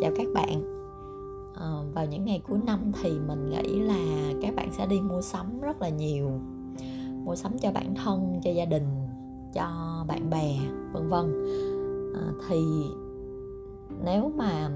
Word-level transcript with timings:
chào 0.00 0.10
các 0.16 0.26
bạn. 0.34 0.62
À, 1.54 1.66
vào 1.94 2.06
những 2.06 2.24
ngày 2.24 2.42
cuối 2.48 2.58
năm 2.66 2.92
thì 3.02 3.18
mình 3.18 3.50
nghĩ 3.50 3.80
là 3.80 4.32
các 4.42 4.54
bạn 4.54 4.72
sẽ 4.72 4.86
đi 4.86 5.00
mua 5.00 5.20
sắm 5.22 5.60
rất 5.60 5.82
là 5.82 5.88
nhiều. 5.88 6.30
Mua 7.24 7.34
sắm 7.34 7.58
cho 7.58 7.72
bản 7.72 7.94
thân 7.94 8.40
cho 8.44 8.50
gia 8.50 8.64
đình 8.64 8.86
cho 9.54 9.68
bạn 10.08 10.30
bè 10.30 10.58
vân 10.92 11.08
vân. 11.08 11.44
À, 12.14 12.32
thì 12.48 12.64
nếu 14.04 14.32
mà 14.36 14.70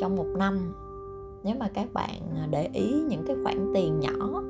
trong 0.00 0.16
một 0.16 0.26
năm 0.38 0.74
nếu 1.44 1.56
mà 1.58 1.68
các 1.68 1.92
bạn 1.92 2.20
để 2.50 2.68
ý 2.72 3.02
những 3.08 3.24
cái 3.26 3.36
khoản 3.42 3.72
tiền 3.74 4.00
nhỏ 4.00 4.42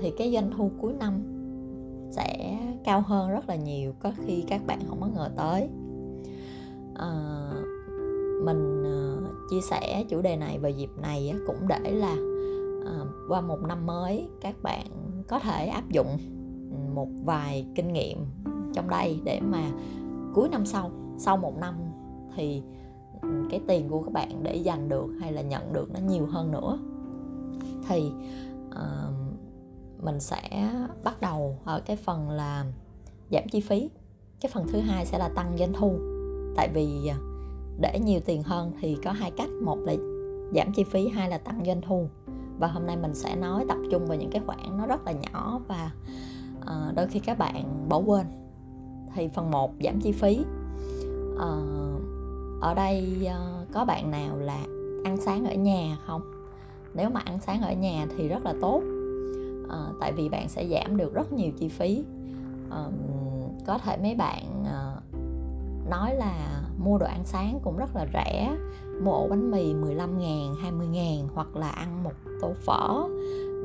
thì 0.00 0.10
cái 0.10 0.32
doanh 0.32 0.50
thu 0.56 0.70
cuối 0.80 0.92
năm 0.92 1.12
sẽ 2.10 2.58
cao 2.84 3.00
hơn 3.00 3.30
rất 3.30 3.48
là 3.48 3.56
nhiều 3.56 3.92
có 4.00 4.12
khi 4.16 4.44
các 4.48 4.66
bạn 4.66 4.78
không 4.88 5.00
có 5.00 5.06
ngờ 5.06 5.30
tới. 5.36 5.68
À, 6.94 7.49
mình 8.44 8.82
uh, 8.82 9.50
chia 9.50 9.60
sẻ 9.60 10.04
chủ 10.08 10.22
đề 10.22 10.36
này 10.36 10.58
vào 10.58 10.70
dịp 10.70 10.90
này 11.02 11.32
uh, 11.36 11.46
cũng 11.46 11.68
để 11.68 11.90
là 11.90 12.16
uh, 12.78 13.08
qua 13.28 13.40
một 13.40 13.58
năm 13.68 13.86
mới 13.86 14.28
các 14.40 14.62
bạn 14.62 14.86
có 15.28 15.38
thể 15.38 15.66
áp 15.66 15.88
dụng 15.88 16.18
ừ, 16.70 16.76
một 16.94 17.08
vài 17.24 17.66
kinh 17.74 17.92
nghiệm 17.92 18.26
trong 18.72 18.88
đây 18.88 19.20
để 19.24 19.40
mà 19.40 19.70
cuối 20.34 20.48
năm 20.48 20.66
sau 20.66 20.90
sau 21.18 21.36
một 21.36 21.56
năm 21.56 21.74
thì 22.36 22.62
ừ, 23.22 23.28
cái 23.50 23.60
tiền 23.68 23.88
của 23.88 24.02
các 24.02 24.12
bạn 24.12 24.42
để 24.42 24.56
dành 24.56 24.88
được 24.88 25.06
hay 25.20 25.32
là 25.32 25.42
nhận 25.42 25.72
được 25.72 25.92
nó 25.92 26.00
nhiều 26.00 26.26
hơn 26.26 26.50
nữa. 26.50 26.78
Thì 27.88 28.12
uh, 28.68 29.14
mình 30.02 30.20
sẽ 30.20 30.70
bắt 31.04 31.20
đầu 31.20 31.58
ở 31.64 31.80
cái 31.80 31.96
phần 31.96 32.30
là 32.30 32.64
giảm 33.30 33.48
chi 33.48 33.60
phí. 33.60 33.90
Cái 34.40 34.50
phần 34.54 34.66
thứ 34.72 34.78
hai 34.78 35.06
sẽ 35.06 35.18
là 35.18 35.28
tăng 35.28 35.56
doanh 35.58 35.72
thu. 35.72 35.92
Tại 36.56 36.68
vì 36.74 37.06
à, 37.06 37.16
để 37.80 38.00
nhiều 38.04 38.20
tiền 38.24 38.42
hơn 38.42 38.72
thì 38.80 38.96
có 39.04 39.12
hai 39.12 39.30
cách. 39.30 39.50
Một 39.62 39.78
là 39.78 39.92
giảm 40.54 40.72
chi 40.72 40.84
phí 40.84 41.08
hai 41.08 41.30
là 41.30 41.38
tăng 41.38 41.62
doanh 41.66 41.80
thu. 41.80 42.08
Và 42.58 42.66
hôm 42.66 42.86
nay 42.86 42.96
mình 42.96 43.14
sẽ 43.14 43.36
nói 43.36 43.64
tập 43.68 43.78
trung 43.90 44.06
vào 44.06 44.18
những 44.18 44.30
cái 44.30 44.42
khoản 44.46 44.78
nó 44.78 44.86
rất 44.86 45.04
là 45.04 45.12
nhỏ 45.12 45.60
và 45.68 45.90
uh, 46.60 46.94
đôi 46.94 47.06
khi 47.06 47.20
các 47.20 47.38
bạn 47.38 47.86
bỏ 47.88 47.98
quên. 47.98 48.26
Thì 49.14 49.28
phần 49.28 49.50
1 49.50 49.72
giảm 49.84 50.00
chi 50.00 50.12
phí. 50.12 50.44
Uh, 51.34 52.02
ở 52.60 52.74
đây 52.74 53.26
uh, 53.26 53.72
có 53.72 53.84
bạn 53.84 54.10
nào 54.10 54.36
là 54.36 54.60
ăn 55.04 55.16
sáng 55.20 55.44
ở 55.44 55.54
nhà 55.54 55.98
không? 56.06 56.22
Nếu 56.94 57.10
mà 57.10 57.20
ăn 57.20 57.38
sáng 57.40 57.62
ở 57.62 57.72
nhà 57.72 58.06
thì 58.16 58.28
rất 58.28 58.44
là 58.44 58.54
tốt. 58.60 58.82
Uh, 59.64 60.00
tại 60.00 60.12
vì 60.12 60.28
bạn 60.28 60.48
sẽ 60.48 60.68
giảm 60.68 60.96
được 60.96 61.14
rất 61.14 61.32
nhiều 61.32 61.50
chi 61.58 61.68
phí. 61.68 62.04
Uh, 62.68 62.94
có 63.66 63.78
thể 63.78 63.96
mấy 63.96 64.14
bạn 64.14 64.62
uh, 64.62 65.20
nói 65.90 66.14
là 66.14 66.59
mua 66.84 66.98
đồ 66.98 67.06
ăn 67.06 67.24
sáng 67.24 67.60
cũng 67.62 67.76
rất 67.76 67.96
là 67.96 68.06
rẻ 68.12 68.56
mua 69.02 69.12
ổ 69.12 69.28
bánh 69.28 69.50
mì 69.50 69.74
15 69.74 70.18
ngàn, 70.18 70.54
20 70.62 70.86
ngàn 70.86 71.28
hoặc 71.34 71.56
là 71.56 71.68
ăn 71.68 72.04
một 72.04 72.12
tô 72.40 72.52
phở 72.66 73.08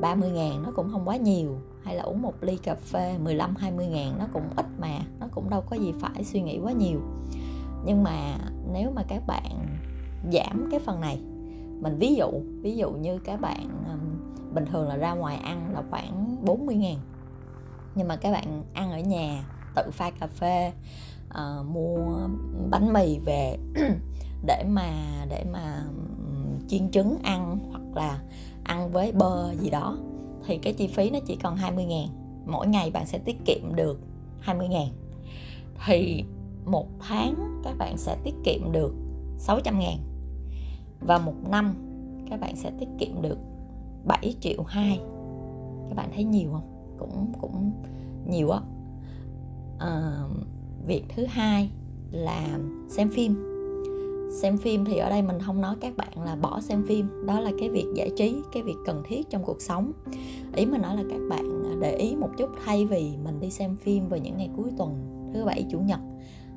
30 0.00 0.30
ngàn 0.30 0.62
nó 0.62 0.70
cũng 0.76 0.88
không 0.92 1.08
quá 1.08 1.16
nhiều. 1.16 1.58
Hay 1.82 1.96
là 1.96 2.02
uống 2.02 2.22
một 2.22 2.34
ly 2.40 2.56
cà 2.56 2.74
phê 2.74 3.18
15 3.18 3.56
20 3.56 3.86
ngàn 3.86 4.18
nó 4.18 4.26
cũng 4.32 4.42
ít 4.56 4.66
mà 4.78 4.98
nó 5.20 5.26
cũng 5.34 5.50
đâu 5.50 5.62
có 5.70 5.76
gì 5.76 5.92
phải 6.00 6.24
suy 6.24 6.40
nghĩ 6.40 6.58
quá 6.62 6.72
nhiều. 6.72 7.00
Nhưng 7.84 8.02
mà 8.02 8.38
nếu 8.72 8.90
mà 8.90 9.02
các 9.08 9.22
bạn 9.26 9.66
giảm 10.32 10.68
cái 10.70 10.80
phần 10.80 11.00
này 11.00 11.20
mình 11.80 11.96
ví 11.98 12.14
dụ 12.14 12.30
ví 12.62 12.76
dụ 12.76 12.90
như 12.90 13.18
các 13.18 13.40
bạn 13.40 13.68
bình 14.54 14.64
thường 14.66 14.88
là 14.88 14.96
ra 14.96 15.14
ngoài 15.14 15.36
ăn 15.36 15.74
là 15.74 15.82
khoảng 15.90 16.36
40 16.44 16.76
ngàn 16.76 16.96
nhưng 17.94 18.08
mà 18.08 18.16
các 18.16 18.32
bạn 18.32 18.62
ăn 18.74 18.90
ở 18.90 18.98
nhà 18.98 19.44
tự 19.76 19.90
pha 19.90 20.10
cà 20.10 20.26
phê 20.26 20.72
uh, 21.28 21.66
mua 21.66 22.28
bánh 22.70 22.92
mì 22.92 23.18
về 23.18 23.56
để 24.46 24.64
mà 24.68 24.90
để 25.28 25.44
mà 25.52 25.84
chiên 26.68 26.90
trứng 26.90 27.16
ăn 27.22 27.58
hoặc 27.70 27.82
là 27.94 28.20
ăn 28.64 28.90
với 28.90 29.12
bơ 29.12 29.54
gì 29.60 29.70
đó. 29.70 29.98
Thì 30.46 30.58
cái 30.58 30.72
chi 30.72 30.86
phí 30.86 31.10
nó 31.10 31.18
chỉ 31.26 31.36
còn 31.36 31.56
20 31.56 31.84
ngàn. 31.84 32.08
Mỗi 32.46 32.66
ngày 32.66 32.90
bạn 32.90 33.06
sẽ 33.06 33.18
tiết 33.18 33.36
kiệm 33.44 33.74
được 33.74 34.00
20 34.40 34.68
ngàn. 34.68 34.88
Thì 35.86 36.24
một 36.64 36.88
tháng 37.00 37.60
các 37.64 37.78
bạn 37.78 37.96
sẽ 37.96 38.16
tiết 38.24 38.34
kiệm 38.44 38.72
được 38.72 38.94
600 39.38 39.78
ngàn. 39.78 39.98
Và 41.00 41.18
một 41.18 41.34
năm 41.50 41.74
các 42.30 42.40
bạn 42.40 42.56
sẽ 42.56 42.70
tiết 42.80 42.88
kiệm 42.98 43.22
được 43.22 43.38
7 44.04 44.34
triệu 44.40 44.62
2 44.62 45.00
các 45.88 45.94
bạn 45.96 46.10
thấy 46.14 46.24
nhiều 46.24 46.50
không? 46.52 46.96
Cũng 46.98 47.32
cũng 47.40 47.72
nhiều 48.28 48.50
á 48.50 48.60
uh, 49.76 50.30
việc 50.86 51.04
thứ 51.16 51.24
hai 51.24 51.70
là 52.12 52.58
xem 52.88 53.10
phim. 53.10 53.34
Xem 54.30 54.58
phim 54.58 54.84
thì 54.84 54.96
ở 54.96 55.10
đây 55.10 55.22
mình 55.22 55.38
không 55.46 55.60
nói 55.60 55.76
các 55.80 55.96
bạn 55.96 56.22
là 56.24 56.36
bỏ 56.36 56.60
xem 56.60 56.84
phim 56.86 57.26
đó 57.26 57.40
là 57.40 57.52
cái 57.58 57.70
việc 57.70 57.86
giải 57.94 58.10
trí 58.16 58.36
cái 58.52 58.62
việc 58.62 58.76
cần 58.86 59.02
thiết 59.08 59.30
trong 59.30 59.44
cuộc 59.44 59.60
sống. 59.60 59.92
Ý 60.54 60.66
mình 60.66 60.82
nói 60.82 60.96
là 60.96 61.02
các 61.10 61.20
bạn 61.28 61.64
à, 61.64 61.76
để 61.80 61.96
ý 61.96 62.14
một 62.16 62.30
chút 62.38 62.50
thay 62.64 62.86
vì 62.86 63.12
mình 63.24 63.40
đi 63.40 63.50
xem 63.50 63.76
phim 63.76 64.08
vào 64.08 64.18
những 64.18 64.36
ngày 64.36 64.50
cuối 64.56 64.70
tuần 64.78 65.12
thứ 65.34 65.44
bảy 65.44 65.66
chủ 65.70 65.78
nhật 65.78 66.00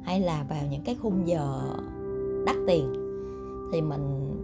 hay 0.03 0.19
là 0.19 0.45
vào 0.49 0.63
những 0.71 0.81
cái 0.81 0.95
khung 0.95 1.27
giờ 1.27 1.61
đắt 2.45 2.55
tiền 2.67 2.93
thì 3.71 3.81
mình 3.81 4.35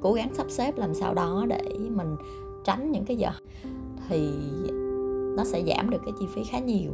cố 0.00 0.12
gắng 0.12 0.34
sắp 0.34 0.46
xếp 0.50 0.78
làm 0.78 0.94
sao 0.94 1.14
đó 1.14 1.46
để 1.48 1.62
mình 1.90 2.16
tránh 2.64 2.92
những 2.92 3.04
cái 3.04 3.16
giờ. 3.16 3.30
Thì 4.08 4.28
nó 5.36 5.44
sẽ 5.44 5.62
giảm 5.66 5.90
được 5.90 6.00
cái 6.04 6.14
chi 6.20 6.26
phí 6.34 6.44
khá 6.44 6.58
nhiều 6.58 6.90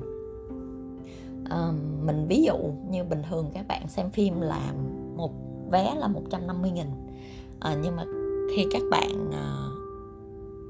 um, 1.51 2.07
mình 2.07 2.27
ví 2.29 2.43
dụ 2.43 2.57
như 2.91 3.05
bình 3.05 3.23
thường 3.31 3.51
các 3.55 3.69
bạn 3.69 3.89
xem 3.89 4.11
phim 4.11 4.41
là 4.41 4.73
một 5.17 5.33
vé 5.71 5.95
là 5.95 6.09
150 6.09 6.71
nghìn. 6.71 6.87
À, 7.61 7.77
nhưng 7.83 7.97
mà 7.97 8.05
khi 8.57 8.67
các 8.73 8.83
bạn 8.91 9.31
à, 9.33 9.69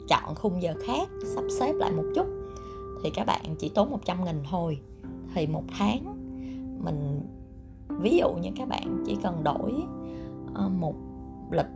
chọn 0.09 0.35
khung 0.35 0.63
giờ 0.63 0.75
khác 0.87 1.09
sắp 1.25 1.45
xếp 1.59 1.73
lại 1.73 1.91
một 1.91 2.05
chút 2.15 2.27
thì 3.03 3.11
các 3.11 3.25
bạn 3.27 3.55
chỉ 3.59 3.69
tốn 3.69 3.91
100 3.91 4.25
nghìn 4.25 4.43
thôi. 4.51 4.81
Thì 5.35 5.47
một 5.47 5.65
tháng 5.79 6.05
mình 6.85 7.21
ví 7.89 8.17
dụ 8.17 8.35
như 8.35 8.51
các 8.57 8.69
bạn 8.69 9.03
chỉ 9.07 9.17
cần 9.23 9.45
đổi 9.45 9.73
ờ, 10.55 10.69
một 10.69 10.95
lịch 11.51 11.67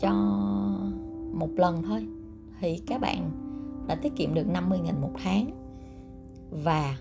cho 0.00 0.12
một 1.32 1.50
lần 1.56 1.82
thôi 1.82 2.06
thì 2.60 2.82
các 2.86 3.00
bạn 3.00 3.30
đã 3.86 3.94
tiết 3.94 4.16
kiệm 4.16 4.34
được 4.34 4.48
50 4.48 4.78
nghìn 4.84 5.00
một 5.00 5.12
tháng. 5.24 5.50
Và 6.50 6.96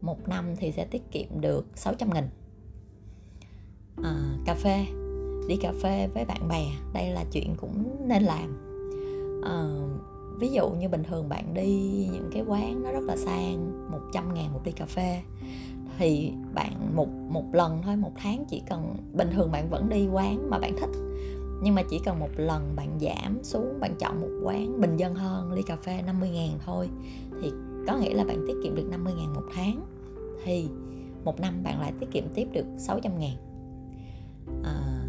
một 0.00 0.28
năm 0.28 0.56
thì 0.56 0.72
sẽ 0.72 0.84
tiết 0.84 1.02
kiệm 1.10 1.40
được 1.40 1.66
600 1.74 2.10
nghìn. 2.14 2.24
À, 4.02 4.36
cà 4.46 4.54
phê. 4.54 4.86
Đi 5.48 5.56
cà 5.56 5.72
phê 5.82 6.08
với 6.14 6.24
bạn 6.24 6.48
bè 6.48 6.64
đây 6.92 7.10
là 7.10 7.24
chuyện 7.32 7.54
cũng 7.56 8.08
nên 8.08 8.22
làm. 8.22 8.56
À, 9.44 9.64
ví 10.38 10.48
dụ 10.48 10.70
như 10.70 10.88
bình 10.88 11.02
thường 11.04 11.28
bạn 11.28 11.54
đi 11.54 12.08
những 12.12 12.30
cái 12.32 12.42
quán 12.46 12.82
nó 12.82 12.92
rất 12.92 13.04
là 13.04 13.16
sang 13.16 13.90
100 13.90 14.34
ngàn 14.34 14.52
một 14.52 14.60
ly 14.64 14.72
cà 14.72 14.86
phê 14.86 15.22
thì 15.98 16.32
bạn 16.54 16.96
một 16.96 17.08
một 17.08 17.44
lần 17.52 17.82
thôi 17.82 17.96
một 17.96 18.12
tháng 18.16 18.44
chỉ 18.48 18.62
cần 18.68 18.96
bình 19.12 19.30
thường 19.32 19.52
bạn 19.52 19.70
vẫn 19.70 19.88
đi 19.88 20.08
quán 20.12 20.50
mà 20.50 20.58
bạn 20.58 20.76
thích 20.80 20.90
nhưng 21.62 21.74
mà 21.74 21.82
chỉ 21.90 22.00
cần 22.04 22.18
một 22.18 22.28
lần 22.36 22.76
bạn 22.76 22.98
giảm 23.00 23.44
xuống 23.44 23.80
bạn 23.80 23.94
chọn 23.98 24.20
một 24.20 24.28
quán 24.44 24.80
bình 24.80 24.96
dân 24.96 25.14
hơn 25.14 25.52
ly 25.52 25.62
cà 25.62 25.76
phê 25.76 26.02
50 26.06 26.30
ngàn 26.30 26.58
thôi 26.66 26.88
thì 27.42 27.52
có 27.86 27.96
nghĩa 27.96 28.14
là 28.14 28.24
bạn 28.24 28.44
tiết 28.46 28.54
kiệm 28.62 28.74
được 28.74 28.88
50 28.90 29.14
ngàn 29.16 29.34
một 29.34 29.44
tháng. 29.54 29.86
Thì 30.44 30.68
một 31.24 31.40
năm 31.40 31.62
bạn 31.62 31.80
lại 31.80 31.92
tiết 32.00 32.10
kiệm 32.12 32.24
tiếp 32.34 32.48
được 32.52 32.64
600 32.78 33.18
ngàn. 33.18 33.36
À, 34.64 35.06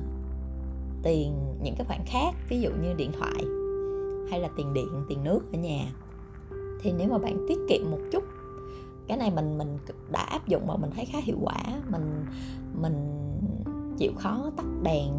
tiền 1.04 1.34
những 1.64 1.76
cái 1.78 1.88
khoản 1.88 2.00
khác 2.06 2.36
ví 2.50 2.62
dụ 2.62 2.70
như 2.82 2.94
điện 2.94 3.12
thoại 3.20 3.44
hay 4.32 4.40
là 4.40 4.50
tiền 4.58 4.74
điện 4.74 5.06
tiền 5.10 5.24
nước 5.24 5.54
ở 5.54 5.60
nhà. 5.60 5.94
Thì 6.82 6.94
nếu 6.98 7.10
mà 7.10 7.18
bạn 7.18 7.46
tiết 7.48 7.58
kiệm 7.70 7.92
một 7.92 8.00
chút 8.12 8.24
cái 9.08 9.18
này 9.18 9.32
mình 9.32 9.58
mình 9.58 9.78
đã 10.12 10.22
áp 10.22 10.48
dụng 10.48 10.68
và 10.68 10.76
mình 10.76 10.92
thấy 10.96 11.06
khá 11.06 11.20
hiệu 11.24 11.38
quả. 11.42 11.64
Mình 11.90 12.26
mình 12.82 13.28
chịu 13.98 14.12
khó 14.18 14.52
tắt 14.58 14.66
đèn 14.84 15.10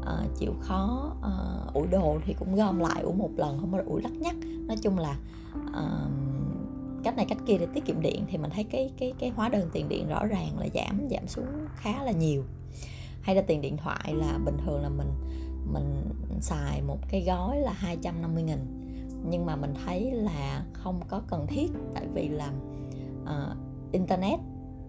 uh, 0.00 0.38
chịu 0.38 0.52
khó 0.60 1.12
uh, 1.18 1.74
ủi 1.74 1.86
đồ 1.86 2.18
thì 2.24 2.34
cũng 2.38 2.54
gom 2.54 2.78
lại 2.78 3.02
ủi 3.02 3.14
một 3.14 3.30
lần 3.36 3.58
không 3.60 3.72
có 3.72 3.78
ủi 3.86 4.02
lắc 4.02 4.12
nhắc. 4.12 4.36
Nói 4.66 4.76
chung 4.82 4.98
là 4.98 5.18
uh, 5.54 6.10
cách 7.04 7.16
này 7.16 7.26
cách 7.28 7.38
kia 7.46 7.56
để 7.58 7.66
tiết 7.74 7.84
kiệm 7.84 8.00
điện 8.00 8.24
thì 8.28 8.38
mình 8.38 8.50
thấy 8.50 8.64
cái 8.64 8.90
cái 8.98 9.12
cái 9.18 9.30
hóa 9.30 9.48
đơn 9.48 9.70
tiền 9.72 9.88
điện 9.88 10.08
rõ 10.08 10.26
ràng 10.26 10.58
là 10.58 10.66
giảm 10.74 11.08
giảm 11.10 11.28
xuống 11.28 11.46
khá 11.76 12.04
là 12.04 12.12
nhiều. 12.12 12.44
Hay 13.22 13.36
là 13.36 13.42
tiền 13.42 13.60
điện 13.60 13.76
thoại 13.76 14.14
là 14.14 14.38
bình 14.44 14.56
thường 14.64 14.82
là 14.82 14.88
mình 14.88 15.08
mình 15.72 16.04
xài 16.40 16.82
một 16.82 16.98
cái 17.08 17.24
gói 17.26 17.58
là 17.58 17.72
250 17.72 18.42
nghìn. 18.42 18.58
Nhưng 19.30 19.46
mà 19.46 19.56
mình 19.56 19.74
thấy 19.84 20.10
là 20.12 20.64
không 20.72 21.00
có 21.08 21.22
cần 21.28 21.46
thiết 21.46 21.70
tại 21.94 22.06
vì 22.14 22.28
là 22.28 22.52
uh, 23.22 23.56
internet 23.92 24.40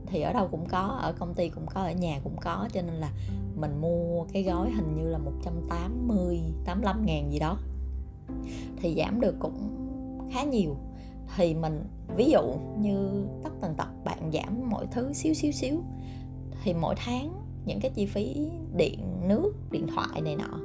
thì 0.06 0.22
ở 0.22 0.34
đâu 0.34 0.48
cũng 0.52 0.66
có 0.70 0.80
ở 0.80 1.14
công 1.14 1.34
ty 1.34 1.50
cũng 1.50 1.66
có 1.66 1.82
ở 1.82 1.92
nhà 1.92 2.20
cũng 2.24 2.38
có. 2.42 2.68
Cho 2.74 2.82
nên 2.82 2.96
là 2.96 3.12
mình 3.56 3.82
mua 3.82 4.24
cái 4.34 4.44
gói 4.44 4.72
hình 4.72 4.96
như 4.96 5.10
là 5.10 5.18
180 5.18 6.42
85 6.66 7.06
ngàn 7.06 7.32
gì 7.32 7.40
đó. 7.40 7.58
Thì 8.78 8.96
giảm 8.98 9.22
được 9.22 9.36
cũng 9.40 9.70
khá 10.34 10.44
nhiều 10.44 10.78
thì 11.36 11.56
mình 11.56 11.84
ví 12.16 12.30
dụ 12.30 12.42
như 12.80 13.26
tất 13.44 13.50
tần 13.62 13.74
tật 13.78 13.88
bạn 14.06 14.32
giảm 14.34 14.70
mọi 14.70 14.88
thứ 14.92 15.14
xíu 15.14 15.34
xíu 15.34 15.52
xíu 15.52 15.84
thì 16.64 16.74
mỗi 16.74 16.96
tháng 16.98 17.42
những 17.66 17.80
cái 17.80 17.92
chi 17.96 18.06
phí 18.06 18.50
điện 18.76 19.00
nước 19.28 19.54
điện 19.72 19.88
thoại 19.96 20.22
này 20.22 20.36
nọ 20.36 20.60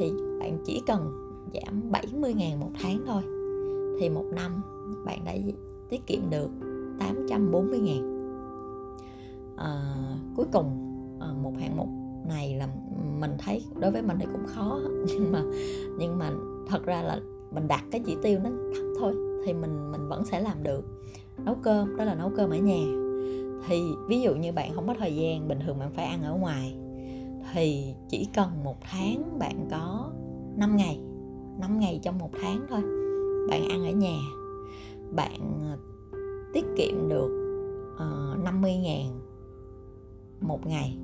thì 0.00 0.12
bạn 0.40 0.58
chỉ 0.64 0.82
cần 0.86 1.26
giảm 1.54 1.90
70 1.90 2.34
ngàn 2.34 2.60
một 2.60 2.70
tháng 2.82 3.04
thôi. 3.06 3.22
Thì 4.00 4.08
một 4.08 4.24
năm 4.32 4.62
bạn 5.06 5.24
đã 5.24 5.34
tiết 5.90 6.06
kiệm 6.06 6.30
được 6.30 6.50
840 6.98 7.78
ngàn. 7.78 8.16
À, 9.56 9.94
cuối 10.36 10.46
cùng 10.52 10.66
à, 11.20 11.26
một 11.42 11.52
hạng 11.60 11.76
mục 11.76 11.88
này 12.28 12.54
là 12.54 12.68
mình 13.20 13.30
thấy 13.38 13.64
đối 13.80 13.90
với 13.90 14.02
mình 14.02 14.16
thì 14.20 14.26
cũng 14.32 14.46
khó 14.46 14.80
nhưng 15.06 15.32
mà 15.32 15.42
nhưng 15.98 16.18
mà 16.18 16.30
thật 16.68 16.84
ra 16.84 17.02
là 17.02 17.20
mình 17.50 17.68
đặt 17.68 17.84
cái 17.90 18.00
chỉ 18.06 18.16
tiêu 18.22 18.40
nó 18.44 18.50
thấp 18.74 18.84
thôi 18.98 19.14
thì 19.44 19.52
mình 19.52 19.92
mình 19.92 20.08
vẫn 20.08 20.24
sẽ 20.24 20.40
làm 20.40 20.62
được. 20.62 20.84
Nấu 21.44 21.54
cơm 21.62 21.96
đó 21.96 22.04
là 22.04 22.14
nấu 22.14 22.30
cơm 22.36 22.50
ở 22.50 22.56
nhà. 22.56 22.84
Thì 23.68 23.82
ví 24.08 24.20
dụ 24.20 24.34
như 24.34 24.52
bạn 24.52 24.74
không 24.74 24.86
có 24.86 24.94
thời 24.98 25.16
gian 25.16 25.48
bình 25.48 25.58
thường 25.66 25.78
bạn 25.78 25.90
phải 25.92 26.04
ăn 26.04 26.22
ở 26.22 26.34
ngoài. 26.34 26.76
Thì 27.52 27.94
chỉ 28.08 28.28
cần 28.34 28.64
một 28.64 28.76
tháng 28.80 29.38
bạn 29.38 29.68
có 29.70 30.12
5 30.56 30.76
ngày 30.76 31.00
5 31.60 31.80
ngày 31.80 32.00
trong 32.02 32.18
một 32.18 32.30
tháng 32.40 32.66
thôi 32.68 32.80
bạn 33.48 33.68
ăn 33.68 33.84
ở 33.84 33.90
nhà. 33.90 34.18
Bạn 35.10 35.60
ờ, 35.70 35.78
tiết 36.52 36.64
kiệm 36.76 37.08
được 37.08 37.30
ờ, 37.98 38.34
uh, 38.38 38.44
50 38.44 38.76
ngàn 38.76 39.20
một 40.40 40.66
ngày. 40.66 40.98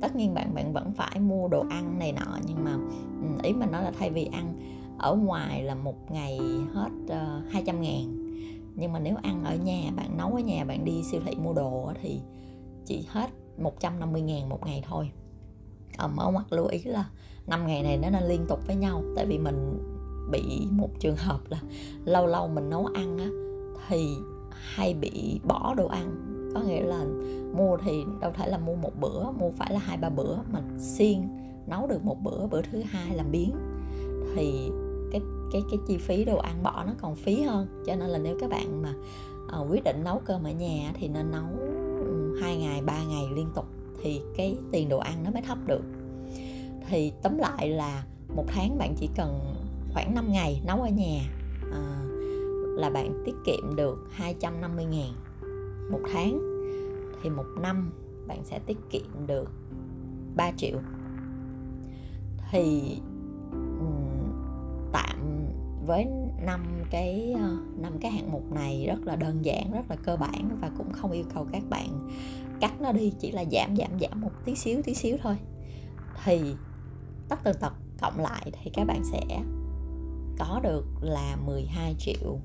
Tất 0.00 0.16
nhiên 0.16 0.34
bạn 0.34 0.54
bạn 0.54 0.72
vẫn 0.72 0.92
phải 0.92 1.20
mua 1.20 1.48
đồ 1.48 1.64
ăn 1.70 1.98
này 1.98 2.12
nọ 2.12 2.38
nhưng 2.46 2.64
mà 2.64 2.78
ừ, 3.22 3.28
ý 3.42 3.52
mình 3.52 3.70
nói 3.70 3.82
là 3.82 3.92
thay 3.98 4.10
vì 4.10 4.24
ăn 4.24 4.54
ở 5.00 5.14
ngoài 5.14 5.62
là 5.62 5.74
một 5.74 6.10
ngày 6.10 6.38
hết 6.74 6.90
ờ, 7.08 7.42
uh, 7.46 7.52
200 7.52 7.80
ngàn. 7.80 8.16
Nhưng 8.74 8.92
mà 8.92 8.98
nếu 8.98 9.16
ăn 9.22 9.44
ở 9.44 9.56
nhà 9.56 9.90
bạn 9.96 10.16
nấu 10.16 10.34
ở 10.34 10.40
nhà 10.40 10.64
bạn 10.64 10.84
đi 10.84 11.02
siêu 11.02 11.20
thị 11.24 11.34
mua 11.34 11.52
đồ 11.52 11.92
thì 12.02 12.20
chỉ 12.86 13.06
hết 13.08 13.30
150 13.58 14.22
ngàn 14.22 14.48
một 14.48 14.66
ngày 14.66 14.82
thôi. 14.88 15.10
Ở 15.96 16.08
mở 16.08 16.30
mắt 16.30 16.52
lưu 16.52 16.66
ý 16.66 16.82
là 16.84 17.04
năm 17.46 17.66
ngày 17.66 17.82
này 17.82 17.96
nó 17.96 18.10
nên 18.10 18.22
liên 18.22 18.46
tục 18.48 18.66
với 18.66 18.76
nhau. 18.76 19.02
Tại 19.16 19.26
vì 19.26 19.38
mình 19.38 19.78
bị 20.30 20.66
một 20.70 20.90
trường 21.00 21.16
hợp 21.16 21.40
là 21.48 21.60
lâu 22.04 22.26
lâu 22.26 22.48
mình 22.48 22.70
nấu 22.70 22.86
ăn 22.86 23.18
á 23.18 23.28
thì 23.88 24.14
hay 24.50 24.94
bị 24.94 25.40
bỏ 25.44 25.74
đồ 25.74 25.86
ăn. 25.86 26.26
Có 26.54 26.60
nghĩa 26.60 26.82
là 26.82 27.04
mua 27.56 27.76
thì 27.76 28.04
đâu 28.20 28.32
thể 28.34 28.48
là 28.48 28.58
mua 28.58 28.74
một 28.74 28.92
bữa 29.00 29.30
mua 29.30 29.50
phải 29.50 29.72
là 29.72 29.78
hai 29.78 29.96
ba 29.96 30.08
bữa 30.08 30.36
mà 30.52 30.60
xiên 30.78 31.28
nấu 31.66 31.86
được 31.86 32.04
một 32.04 32.16
bữa 32.22 32.46
bữa 32.46 32.62
thứ 32.62 32.82
hai 32.90 33.16
làm 33.16 33.30
biến 33.30 33.52
thì 34.34 34.70
cái 35.52 35.62
cái 35.70 35.78
chi 35.86 35.98
phí 35.98 36.24
đồ 36.24 36.36
ăn 36.36 36.62
bỏ 36.62 36.84
nó 36.86 36.92
còn 37.00 37.16
phí 37.16 37.42
hơn. 37.42 37.82
Cho 37.86 37.96
nên 37.96 38.08
là 38.08 38.18
nếu 38.18 38.36
các 38.40 38.50
bạn 38.50 38.82
mà 38.82 38.94
uh, 39.60 39.70
quyết 39.70 39.84
định 39.84 40.04
nấu 40.04 40.22
cơm 40.24 40.44
ở 40.44 40.50
nhà 40.50 40.92
thì 40.94 41.08
nên 41.08 41.30
nấu 41.30 41.46
ừ, 42.04 42.38
hai 42.42 42.56
ngày 42.56 42.82
ba 42.82 43.04
ngày 43.04 43.28
liên 43.34 43.48
tục 43.54 43.66
thì 44.02 44.20
cái 44.36 44.56
tiền 44.72 44.88
đồ 44.88 44.98
ăn 44.98 45.24
nó 45.24 45.30
mới 45.30 45.42
thấp 45.42 45.58
được. 45.66 45.82
Thì 46.88 47.12
tóm 47.22 47.38
lại 47.38 47.68
là 47.68 48.04
một 48.36 48.44
tháng 48.48 48.78
bạn 48.78 48.94
chỉ 48.96 49.08
cần 49.16 49.40
khoảng 49.92 50.14
5 50.14 50.32
ngày 50.32 50.62
nấu 50.66 50.82
ở 50.82 50.88
nhà 50.88 51.20
à, 51.72 52.02
là 52.76 52.90
bạn 52.90 53.22
tiết 53.24 53.34
kiệm 53.44 53.76
được 53.76 54.08
250 54.10 54.84
ngàn. 54.84 55.12
Một 55.90 56.00
tháng 56.12 56.40
thì 57.22 57.30
một 57.30 57.46
năm 57.60 57.90
bạn 58.26 58.38
sẽ 58.44 58.58
tiết 58.58 58.78
kiệm 58.90 59.26
được 59.26 59.50
3 60.36 60.52
triệu. 60.56 60.78
Thì 62.50 62.96
tạm 64.92 65.39
với 65.90 66.06
năm 66.44 66.84
cái 66.90 67.34
ờ, 67.38 67.56
năm 67.76 67.92
cái 68.00 68.10
hạng 68.10 68.32
mục 68.32 68.52
này 68.52 68.84
rất 68.86 69.00
là 69.04 69.16
đơn 69.16 69.44
giản, 69.44 69.72
rất 69.72 69.90
là 69.90 69.96
cơ 69.96 70.16
bản 70.16 70.58
và 70.60 70.70
cũng 70.78 70.92
không 70.92 71.10
yêu 71.10 71.24
cầu 71.34 71.46
các 71.52 71.62
bạn 71.70 72.08
cắt 72.60 72.80
nó 72.80 72.92
đi, 72.92 73.12
chỉ 73.18 73.30
là 73.30 73.44
giảm 73.52 73.76
giảm 73.76 74.00
giảm 74.00 74.20
một 74.20 74.30
tí 74.44 74.54
xíu 74.54 74.82
tí 74.82 74.94
xíu 74.94 75.16
thôi. 75.22 75.36
Thì 76.24 76.40
tất 77.28 77.36
tần 77.44 77.56
tật 77.60 77.72
cộng 78.00 78.18
lại 78.18 78.52
thì 78.52 78.70
các 78.74 78.84
bạn 78.84 79.02
sẽ 79.04 79.20
có 80.38 80.60
được 80.62 80.84
là 81.00 81.36
12 81.46 81.94
triệu 81.98 82.38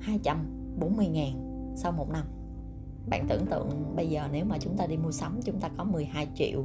240 0.00 1.06
ngàn 1.06 1.32
sau 1.76 1.92
một 1.92 2.10
năm. 2.10 2.24
Bạn 3.10 3.26
tưởng 3.28 3.46
tượng 3.46 3.96
bây 3.96 4.08
giờ 4.08 4.28
nếu 4.32 4.44
mà 4.44 4.58
chúng 4.60 4.76
ta 4.76 4.86
đi 4.86 4.96
mua 4.96 5.12
sắm, 5.12 5.40
chúng 5.44 5.60
ta 5.60 5.68
có 5.76 5.84
12 5.84 6.28
triệu 6.34 6.64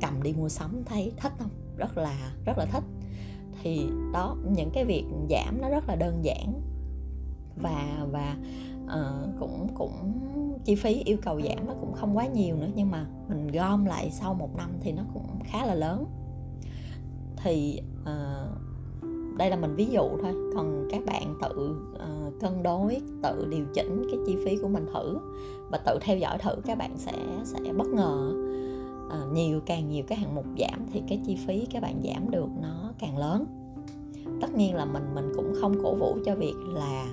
cầm 0.00 0.22
đi 0.22 0.32
mua 0.32 0.48
sắm, 0.48 0.82
thấy 0.84 1.12
thích 1.16 1.32
không? 1.38 1.50
Rất 1.76 1.98
là 1.98 2.32
rất 2.44 2.58
là 2.58 2.64
thích 2.64 2.84
thì 3.62 3.88
đó 4.12 4.36
những 4.56 4.70
cái 4.70 4.84
việc 4.84 5.04
giảm 5.30 5.60
nó 5.60 5.68
rất 5.68 5.88
là 5.88 5.96
đơn 5.96 6.24
giản. 6.24 6.62
Và 7.62 8.06
và 8.10 8.36
uh, 8.84 9.40
cũng 9.40 9.68
cũng 9.74 9.92
chi 10.64 10.74
phí 10.74 11.02
yêu 11.04 11.16
cầu 11.22 11.40
giảm 11.40 11.66
nó 11.66 11.74
cũng 11.80 11.92
không 11.92 12.16
quá 12.16 12.26
nhiều 12.26 12.56
nữa 12.56 12.68
nhưng 12.74 12.90
mà 12.90 13.06
mình 13.28 13.46
gom 13.46 13.84
lại 13.84 14.10
sau 14.10 14.34
một 14.34 14.56
năm 14.56 14.70
thì 14.80 14.92
nó 14.92 15.02
cũng 15.14 15.26
khá 15.44 15.66
là 15.66 15.74
lớn. 15.74 16.06
Thì 17.36 17.80
uh, 18.02 19.38
đây 19.38 19.50
là 19.50 19.56
mình 19.56 19.74
ví 19.74 19.86
dụ 19.86 20.08
thôi 20.22 20.34
còn 20.54 20.88
các 20.90 21.02
bạn 21.06 21.34
tự 21.42 21.76
uh, 21.94 22.40
cân 22.40 22.62
đối 22.62 23.00
tự 23.22 23.46
điều 23.50 23.64
chỉnh 23.74 24.06
cái 24.10 24.20
chi 24.26 24.36
phí 24.44 24.56
của 24.62 24.68
mình 24.68 24.86
thử. 24.94 25.18
Và 25.70 25.78
tự 25.78 25.98
theo 26.00 26.18
dõi 26.18 26.38
thử 26.38 26.54
các 26.66 26.78
bạn 26.78 26.98
sẽ 26.98 27.12
sẽ 27.44 27.72
bất 27.72 27.86
ngờ 27.86 28.32
uh, 29.08 29.32
nhiều 29.32 29.60
càng 29.66 29.88
nhiều 29.88 30.04
cái 30.06 30.18
hạng 30.18 30.34
mục 30.34 30.46
giảm 30.58 30.86
thì 30.92 31.02
cái 31.08 31.20
chi 31.26 31.36
phí 31.46 31.66
các 31.72 31.82
bạn 31.82 32.02
giảm 32.04 32.30
được 32.30 32.48
nó 32.62 32.92
càng 32.98 33.18
lớn. 33.18 33.46
Tất 34.40 34.54
nhiên 34.54 34.74
là 34.74 34.84
mình 34.84 35.14
mình 35.14 35.32
cũng 35.36 35.52
không 35.60 35.82
cổ 35.82 35.94
vũ 35.94 36.18
cho 36.24 36.34
việc 36.34 36.54
là 36.74 37.06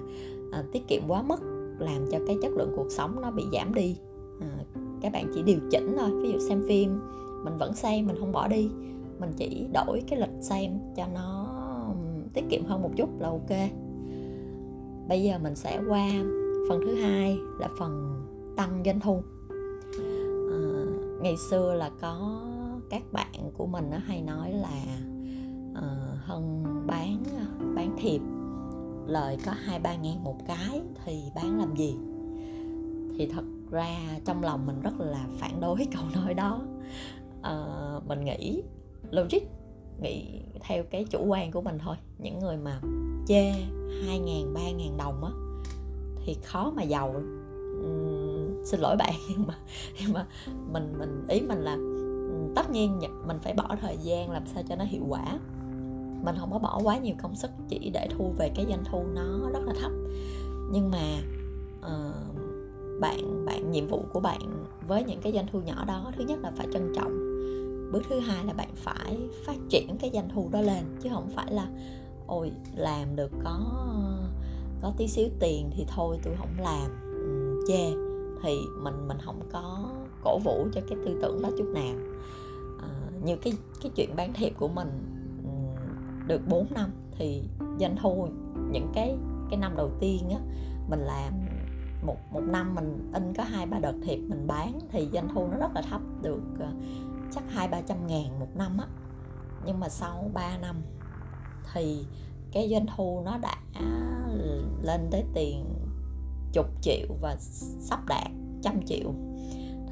uh, 0.59 0.71
tiết 0.71 0.87
kiệm 0.87 1.01
quá 1.07 1.21
mức 1.21 1.41
làm 1.79 2.05
cho 2.11 2.19
cái 2.27 2.37
chất 2.41 2.51
lượng 2.51 2.73
cuộc 2.75 2.87
sống 2.89 3.21
nó 3.21 3.31
bị 3.31 3.43
giảm 3.53 3.73
đi. 3.73 3.97
Uh, 4.37 4.67
các 5.01 5.11
bạn 5.11 5.31
chỉ 5.33 5.43
điều 5.43 5.59
chỉnh 5.71 5.95
thôi 5.97 6.09
ví 6.21 6.31
dụ 6.31 6.39
xem 6.39 6.63
phim 6.67 6.99
mình 7.43 7.57
vẫn 7.57 7.73
xem 7.73 8.07
mình 8.07 8.15
không 8.19 8.31
bỏ 8.31 8.47
đi. 8.47 8.69
Mình 9.19 9.31
chỉ 9.37 9.65
đổi 9.73 10.03
cái 10.07 10.19
lịch 10.19 10.41
xem 10.41 10.71
cho 10.95 11.05
nó 11.13 11.47
tiết 12.33 12.45
kiệm 12.49 12.65
hơn 12.65 12.81
một 12.81 12.91
chút 12.95 13.09
là 13.19 13.29
ok. 13.29 13.69
Bây 15.07 15.23
giờ 15.23 15.39
mình 15.43 15.55
sẽ 15.55 15.81
qua 15.89 16.09
phần 16.69 16.81
thứ 16.85 16.95
hai 16.95 17.37
là 17.59 17.69
phần 17.79 18.23
tăng 18.55 18.81
doanh 18.85 18.99
thu 18.99 19.21
ngày 21.21 21.37
xưa 21.37 21.73
là 21.73 21.91
có 22.01 22.41
các 22.89 23.03
bạn 23.11 23.51
của 23.57 23.67
mình 23.67 23.89
nó 23.91 23.97
hay 23.97 24.21
nói 24.21 24.51
là 24.51 24.83
uh, 25.71 26.25
hân 26.25 26.63
bán 26.87 27.23
ờ, 27.37 27.65
bán 27.75 27.95
thiệp 27.97 28.21
lời 29.07 29.37
có 29.45 29.51
hai 29.51 29.79
ba 29.79 29.95
ngàn 29.95 30.23
một 30.23 30.35
cái 30.47 30.81
thì 31.05 31.23
bán 31.35 31.59
làm 31.59 31.75
gì? 31.75 31.95
Thì 33.17 33.27
thật 33.27 33.45
ra 33.71 33.97
trong 34.25 34.43
lòng 34.43 34.65
mình 34.65 34.81
rất 34.81 34.99
là 34.99 35.27
phản 35.37 35.61
đối 35.61 35.87
câu 35.93 36.03
nói 36.15 36.33
đó. 36.33 36.61
Uh, 37.39 38.07
mình 38.07 38.25
nghĩ 38.25 38.63
logic 39.11 39.41
nghĩ 40.01 40.41
theo 40.61 40.83
cái 40.83 41.05
chủ 41.09 41.25
quan 41.25 41.51
của 41.51 41.61
mình 41.61 41.77
thôi. 41.79 41.95
Những 42.17 42.39
người 42.39 42.57
mà 42.57 42.81
chê 43.27 43.51
hai 44.05 44.19
ngàn 44.19 44.53
ba 44.53 44.71
ngàn 44.71 44.97
đồng 44.97 45.23
á 45.23 45.31
thì 46.25 46.35
khó 46.43 46.71
mà 46.75 46.83
giàu 46.83 47.09
uhm, 47.17 47.44
xin 48.65 48.79
lỗi 48.79 48.95
bạn 48.95 49.13
nhưng 49.29 49.47
mà 49.47 49.53
nhưng 49.99 50.13
mà 50.13 50.25
mình 50.71 50.93
mình 50.99 51.25
ý 51.27 51.41
mình 51.41 51.59
là 51.59 51.77
tất 52.55 52.69
nhiên 52.69 52.99
mình 53.27 53.39
phải 53.39 53.53
bỏ 53.53 53.75
thời 53.81 53.97
gian 53.97 54.31
làm 54.31 54.43
sao 54.47 54.63
cho 54.69 54.75
nó 54.75 54.85
hiệu 54.85 55.03
quả. 55.09 55.39
Mình 56.23 56.35
không 56.39 56.51
có 56.51 56.59
bỏ 56.59 56.79
quá 56.83 56.97
nhiều 56.97 57.15
công 57.21 57.35
sức 57.35 57.51
chỉ 57.67 57.89
để 57.93 58.07
thu 58.11 58.33
về 58.37 58.51
cái 58.55 58.65
doanh 58.69 58.83
thu 58.85 59.05
nó 59.13 59.49
rất 59.53 59.59
là 59.65 59.73
thấp. 59.81 59.91
Nhưng 60.71 60.91
mà 60.91 61.17
uh, 61.79 62.35
bạn 62.99 63.45
bạn 63.45 63.71
nhiệm 63.71 63.87
vụ 63.87 64.03
của 64.13 64.19
bạn 64.19 64.65
với 64.87 65.03
những 65.03 65.21
cái 65.21 65.33
doanh 65.33 65.47
thu 65.51 65.59
nhỏ 65.61 65.85
đó 65.87 66.11
thứ 66.17 66.23
nhất 66.23 66.39
là 66.41 66.51
phải 66.55 66.67
trân 66.73 66.93
trọng. 66.95 67.17
Bước 67.91 68.01
thứ 68.09 68.19
hai 68.19 68.45
là 68.45 68.53
bạn 68.53 68.69
phải 68.75 69.17
phát 69.45 69.57
triển 69.69 69.97
cái 69.99 70.11
doanh 70.13 70.29
thu 70.29 70.49
đó 70.51 70.61
lên 70.61 70.83
chứ 71.01 71.09
không 71.13 71.29
phải 71.35 71.51
là 71.51 71.67
ôi 72.27 72.51
làm 72.75 73.15
được 73.15 73.31
có 73.43 73.59
có 74.81 74.93
tí 74.97 75.07
xíu 75.07 75.27
tiền 75.39 75.69
thì 75.75 75.85
thôi 75.95 76.19
tôi 76.23 76.35
không 76.37 76.59
làm. 76.59 76.91
Chê 77.67 78.04
thì 78.45 78.67
mình 78.81 79.07
mình 79.07 79.17
không 79.25 79.41
có 79.51 79.89
cổ 80.23 80.39
vũ 80.39 80.67
cho 80.73 80.81
cái 80.89 80.97
tư 81.05 81.19
tưởng 81.21 81.41
đó 81.41 81.49
chút 81.57 81.67
nào. 81.73 81.95
À, 82.81 82.89
như 83.23 83.35
cái 83.35 83.53
cái 83.81 83.91
chuyện 83.95 84.15
bán 84.15 84.33
thiệp 84.33 84.53
của 84.59 84.67
mình 84.67 84.89
được 86.27 86.41
4 86.47 86.67
năm 86.73 86.91
thì 87.11 87.43
doanh 87.79 87.95
thu 88.01 88.27
những 88.71 88.91
cái 88.93 89.17
cái 89.49 89.59
năm 89.59 89.73
đầu 89.77 89.91
tiên 89.99 90.29
á 90.29 90.39
mình 90.89 90.99
làm 90.99 91.33
một 92.05 92.17
một 92.31 92.43
năm 92.43 92.75
mình 92.75 93.11
in 93.13 93.33
có 93.33 93.43
hai 93.43 93.65
ba 93.65 93.79
đợt 93.79 93.95
thiệp 94.03 94.17
mình 94.17 94.47
bán 94.47 94.79
thì 94.91 95.09
doanh 95.13 95.27
thu 95.33 95.47
nó 95.47 95.57
rất 95.57 95.71
là 95.75 95.81
thấp 95.81 96.01
được 96.21 96.41
ờ, 96.59 96.71
chắc 97.31 97.43
hai 97.49 97.67
ba 97.67 97.81
trăm 97.81 98.07
ngàn 98.07 98.39
một 98.39 98.55
năm 98.55 98.77
á. 98.77 98.87
Nhưng 99.65 99.79
mà 99.79 99.89
sau 99.89 100.31
3 100.33 100.57
năm 100.57 100.75
thì 101.73 102.05
cái 102.51 102.69
doanh 102.71 102.85
thu 102.95 103.21
nó 103.25 103.37
đã 103.37 103.55
lên 104.81 105.07
tới 105.11 105.23
tiền 105.33 105.65
chục 106.53 106.65
triệu 106.81 107.07
và 107.21 107.35
sắp 107.79 107.99
đạt 108.07 108.31
trăm 108.65 108.85
triệu. 108.85 109.13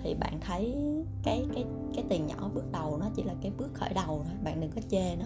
Thì 0.03 0.13
bạn 0.13 0.39
thấy 0.41 0.75
cái 1.23 1.45
cái 1.53 1.65
cái 1.95 2.05
tiền 2.09 2.27
nhỏ 2.27 2.49
bước 2.53 2.71
đầu 2.71 2.97
nó 2.97 3.09
chỉ 3.15 3.23
là 3.23 3.33
cái 3.41 3.51
bước 3.57 3.73
khởi 3.73 3.93
đầu 3.93 4.21
thôi 4.25 4.35
bạn 4.43 4.61
đừng 4.61 4.71
có 4.71 4.81
chê 4.89 5.15
nó. 5.15 5.25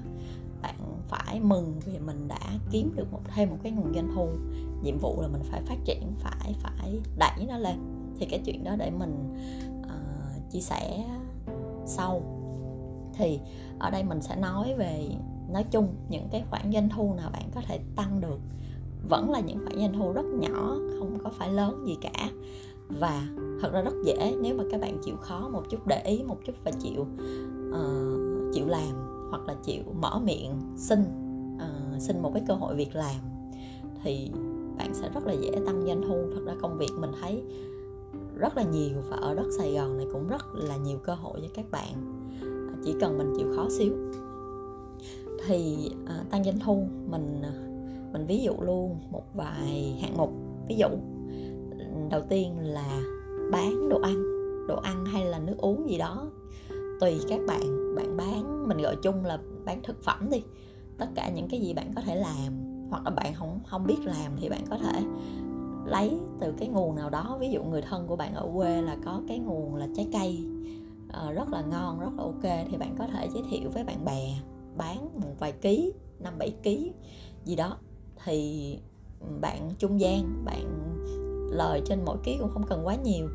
Bạn 0.61 0.75
phải 1.07 1.39
mừng 1.39 1.79
vì 1.85 1.99
mình 1.99 2.27
đã 2.27 2.39
kiếm 2.71 2.93
được 2.95 3.11
một 3.11 3.21
thêm 3.35 3.49
một 3.49 3.57
cái 3.63 3.71
nguồn 3.71 3.93
doanh 3.93 4.11
thu. 4.15 4.27
Nhiệm 4.83 4.97
vụ 4.97 5.21
là 5.21 5.27
mình 5.27 5.41
phải 5.43 5.61
phát 5.61 5.77
triển 5.85 6.03
phải 6.19 6.55
phải 6.59 6.99
đẩy 7.17 7.45
nó 7.47 7.57
lên. 7.57 7.75
Thì 8.19 8.25
cái 8.25 8.41
chuyện 8.45 8.63
đó 8.63 8.75
để 8.77 8.91
mình 8.91 9.35
uh, 9.81 10.51
chia 10.51 10.61
sẻ 10.61 11.05
sau. 11.85 12.21
Thì 13.13 13.39
ở 13.79 13.89
đây 13.89 14.03
mình 14.03 14.21
sẽ 14.21 14.35
nói 14.35 14.73
về 14.77 15.09
nói 15.49 15.65
chung 15.71 15.95
những 16.09 16.27
cái 16.31 16.43
khoản 16.49 16.71
doanh 16.73 16.89
thu 16.89 17.13
nào 17.13 17.29
bạn 17.33 17.49
có 17.55 17.61
thể 17.67 17.79
tăng 17.95 18.21
được. 18.21 18.39
Vẫn 19.09 19.31
là 19.31 19.39
những 19.39 19.57
khoản 19.65 19.79
doanh 19.79 19.93
thu 19.93 20.11
rất 20.11 20.25
nhỏ 20.25 20.75
không 20.99 21.17
có 21.23 21.31
phải 21.37 21.51
lớn 21.51 21.83
gì 21.87 21.95
cả 22.01 22.29
và 22.89 23.27
thật 23.61 23.73
ra 23.73 23.81
rất 23.81 23.93
dễ 24.03 24.35
nếu 24.41 24.55
mà 24.55 24.63
các 24.71 24.81
bạn 24.81 24.97
chịu 25.03 25.15
khó 25.15 25.49
một 25.49 25.69
chút 25.69 25.87
để 25.87 26.01
ý 26.05 26.23
một 26.23 26.37
chút 26.45 26.53
và 26.63 26.71
chịu 26.71 27.01
uh, 27.69 28.53
chịu 28.53 28.67
làm 28.67 29.07
hoặc 29.29 29.47
là 29.47 29.55
chịu 29.63 29.83
mở 30.01 30.19
miệng 30.23 30.51
xin 30.77 30.99
uh, 31.55 32.01
xin 32.01 32.21
một 32.21 32.31
cái 32.33 32.43
cơ 32.47 32.53
hội 32.53 32.75
việc 32.75 32.95
làm 32.95 33.15
thì 34.03 34.31
bạn 34.77 34.93
sẽ 34.93 35.09
rất 35.13 35.27
là 35.27 35.33
dễ 35.33 35.51
tăng 35.65 35.85
doanh 35.87 36.01
thu. 36.01 36.15
Thật 36.33 36.41
ra 36.45 36.53
công 36.61 36.77
việc 36.77 36.91
mình 36.99 37.11
thấy 37.21 37.43
rất 38.35 38.57
là 38.57 38.63
nhiều 38.63 38.97
và 39.09 39.17
ở 39.17 39.35
đất 39.35 39.47
Sài 39.57 39.73
Gòn 39.73 39.97
này 39.97 40.07
cũng 40.11 40.27
rất 40.27 40.45
là 40.55 40.77
nhiều 40.77 40.97
cơ 40.97 41.13
hội 41.13 41.39
cho 41.41 41.47
các 41.53 41.71
bạn. 41.71 42.23
Chỉ 42.83 42.95
cần 43.01 43.17
mình 43.17 43.33
chịu 43.37 43.47
khó 43.55 43.67
xíu. 43.69 43.93
Thì 45.47 45.91
uh, 46.03 46.29
tăng 46.29 46.43
doanh 46.43 46.59
thu 46.59 46.87
mình 47.05 47.41
mình 48.13 48.25
ví 48.27 48.43
dụ 48.43 48.53
luôn 48.61 48.97
một 49.11 49.23
vài 49.33 49.97
hạng 50.01 50.17
mục. 50.17 50.29
Ví 50.67 50.75
dụ 50.75 50.87
đầu 52.09 52.21
tiên 52.29 52.59
là 52.59 53.01
bán 53.51 53.89
đồ 53.89 53.99
ăn 53.99 54.23
đồ 54.67 54.75
ăn 54.75 55.05
hay 55.05 55.25
là 55.25 55.39
nước 55.39 55.55
uống 55.57 55.89
gì 55.89 55.97
đó. 55.97 56.27
Tùy 56.99 57.19
các 57.29 57.39
bạn 57.47 57.95
bạn 57.95 58.17
bán 58.17 58.67
mình 58.67 58.77
gọi 58.77 58.95
chung 58.95 59.25
là 59.25 59.39
bán 59.65 59.83
thực 59.83 60.03
phẩm 60.03 60.29
đi. 60.31 60.43
Tất 60.97 61.07
cả 61.15 61.29
những 61.29 61.47
cái 61.49 61.59
gì 61.59 61.73
bạn 61.73 61.91
có 61.95 62.01
thể 62.01 62.15
làm 62.15 62.53
hoặc 62.89 63.03
là 63.05 63.11
bạn 63.11 63.33
không 63.33 63.59
không 63.67 63.87
biết 63.87 63.97
làm 64.03 64.31
thì 64.37 64.49
bạn 64.49 64.61
có 64.69 64.77
thể 64.77 65.01
lấy 65.85 66.19
từ 66.39 66.53
cái 66.57 66.67
nguồn 66.67 66.95
nào 66.95 67.09
đó. 67.09 67.37
Ví 67.39 67.49
dụ 67.49 67.63
người 67.63 67.81
thân 67.81 68.07
của 68.07 68.15
bạn 68.15 68.33
ở 68.33 68.49
quê 68.55 68.81
là 68.81 68.97
có 69.05 69.21
cái 69.27 69.39
nguồn 69.39 69.75
là 69.75 69.87
trái 69.95 70.07
cây 70.13 70.47
uh, 71.07 71.35
rất 71.35 71.49
là 71.49 71.61
ngon 71.61 71.99
rất 71.99 72.11
là 72.17 72.23
ok 72.23 72.67
thì 72.71 72.77
bạn 72.77 72.95
có 72.97 73.07
thể 73.07 73.27
giới 73.33 73.43
thiệu 73.49 73.69
với 73.73 73.83
bạn 73.83 74.05
bè 74.05 74.33
bán 74.77 75.09
một 75.21 75.39
vài 75.39 75.51
ký 75.51 75.93
năm 76.19 76.33
bảy 76.39 76.53
ký 76.63 76.91
gì 77.45 77.55
đó. 77.55 77.77
Thì 78.25 78.79
bạn 79.41 79.71
trung 79.79 79.99
gian 79.99 80.45
bạn 80.45 80.93
lời 81.49 81.81
trên 81.85 82.05
mỗi 82.05 82.17
ký 82.23 82.37
cũng 82.39 82.49
không 82.49 82.63
cần 82.69 82.87
quá 82.87 82.95
nhiều. 82.95 83.27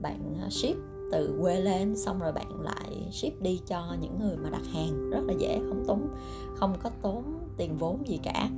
Bạn 0.00 0.34
à, 0.40 0.50
ship 0.50 0.76
từ 1.12 1.38
quê 1.40 1.60
lên 1.60 1.96
xong 1.96 2.20
rồi 2.20 2.32
bạn 2.32 2.60
lại 2.60 3.08
ship 3.12 3.40
đi 3.40 3.60
cho 3.66 3.96
những 4.00 4.18
người 4.20 4.36
mà 4.36 4.50
đặt 4.50 4.62
hàng. 4.74 5.10
Rất 5.10 5.20
là 5.26 5.34
dễ 5.38 5.60
không 5.68 5.84
tốn 5.86 6.08
không 6.56 6.74
có 6.82 6.90
tốn 7.02 7.24
tiền 7.56 7.76
vốn 7.78 8.08
gì 8.08 8.20
cả. 8.22 8.50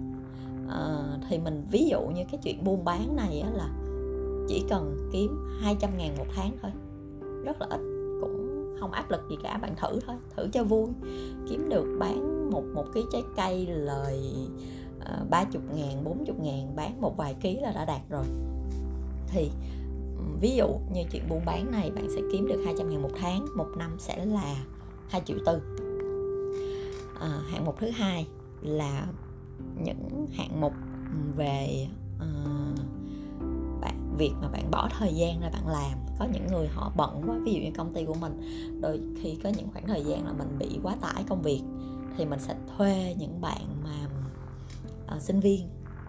À, 0.68 1.18
thì 1.28 1.38
mình 1.38 1.66
ví 1.70 1.88
dụ 1.90 2.00
như 2.00 2.24
cái 2.30 2.40
chuyện 2.42 2.64
buôn 2.64 2.84
bán 2.84 3.16
này 3.16 3.40
á, 3.40 3.50
là 3.50 3.68
chỉ 4.48 4.64
cần 4.68 5.10
kiếm 5.12 5.46
200 5.60 5.90
ngàn 5.98 6.14
một 6.18 6.26
tháng 6.34 6.56
thôi. 6.62 6.70
Rất 7.44 7.60
là 7.60 7.66
ít 7.70 7.80
cũng 8.20 8.76
không 8.80 8.92
áp 8.92 9.10
lực 9.10 9.20
gì 9.30 9.36
cả 9.42 9.58
bạn 9.58 9.74
thử 9.76 10.00
thôi 10.06 10.16
thử 10.36 10.48
cho 10.52 10.64
vui. 10.64 10.88
Kiếm 11.48 11.68
được 11.68 11.96
bán 11.98 12.50
một 12.50 12.64
một 12.74 12.84
ký 12.94 13.04
trái 13.12 13.22
cây 13.36 13.66
lời 13.66 14.34
ờ, 15.00 15.26
ba 15.30 15.44
chục 15.44 15.62
ngàn 15.74 16.04
bốn 16.04 16.24
chục 16.24 16.40
ngàn 16.40 16.76
bán 16.76 17.00
một 17.00 17.16
vài 17.16 17.34
ký 17.34 17.56
là 17.60 17.72
đã 17.72 17.84
đạt 17.84 18.00
rồi 18.10 18.24
thì 19.32 19.50
ví 20.40 20.56
dụ 20.56 20.68
như 20.92 21.02
chuyện 21.10 21.28
buôn 21.28 21.44
bán 21.44 21.70
này 21.70 21.90
bạn 21.90 22.08
sẽ 22.14 22.20
kiếm 22.32 22.46
được 22.46 22.62
200 22.64 22.90
ngàn 22.90 23.02
một 23.02 23.10
tháng 23.20 23.46
một 23.56 23.68
năm 23.76 23.96
sẽ 23.98 24.24
là 24.24 24.56
2 25.08 25.22
triệu 25.24 25.36
tư. 25.46 25.60
À, 27.20 27.40
hạng 27.50 27.64
mục 27.64 27.78
thứ 27.78 27.90
hai 27.90 28.26
là 28.62 29.06
những 29.84 30.26
hạng 30.32 30.60
mục 30.60 30.72
về 31.36 31.86
uh, 32.16 32.78
bạn 33.80 34.14
việc 34.18 34.32
mà 34.42 34.48
bạn 34.48 34.70
bỏ 34.70 34.88
thời 34.98 35.14
gian 35.14 35.40
ra 35.40 35.50
bạn 35.52 35.68
làm. 35.68 35.98
Có 36.18 36.26
những 36.32 36.46
người 36.46 36.68
họ 36.68 36.92
bận 36.96 37.22
quá 37.26 37.36
ví 37.44 37.52
dụ 37.54 37.60
như 37.60 37.70
công 37.76 37.94
ty 37.94 38.04
của 38.04 38.14
mình 38.14 38.40
đôi 38.80 39.00
khi 39.22 39.38
có 39.44 39.50
những 39.56 39.68
khoảng 39.72 39.86
thời 39.86 40.04
gian 40.04 40.26
là 40.26 40.32
mình 40.32 40.58
bị 40.58 40.78
quá 40.82 40.96
tải 41.00 41.24
công 41.28 41.42
việc 41.42 41.62
thì 42.16 42.24
mình 42.24 42.40
sẽ 42.40 42.54
thuê 42.76 43.14
những 43.18 43.40
bạn 43.40 43.82
mà 43.84 44.06
uh, 45.16 45.22
sinh 45.22 45.40
viên 45.40 45.68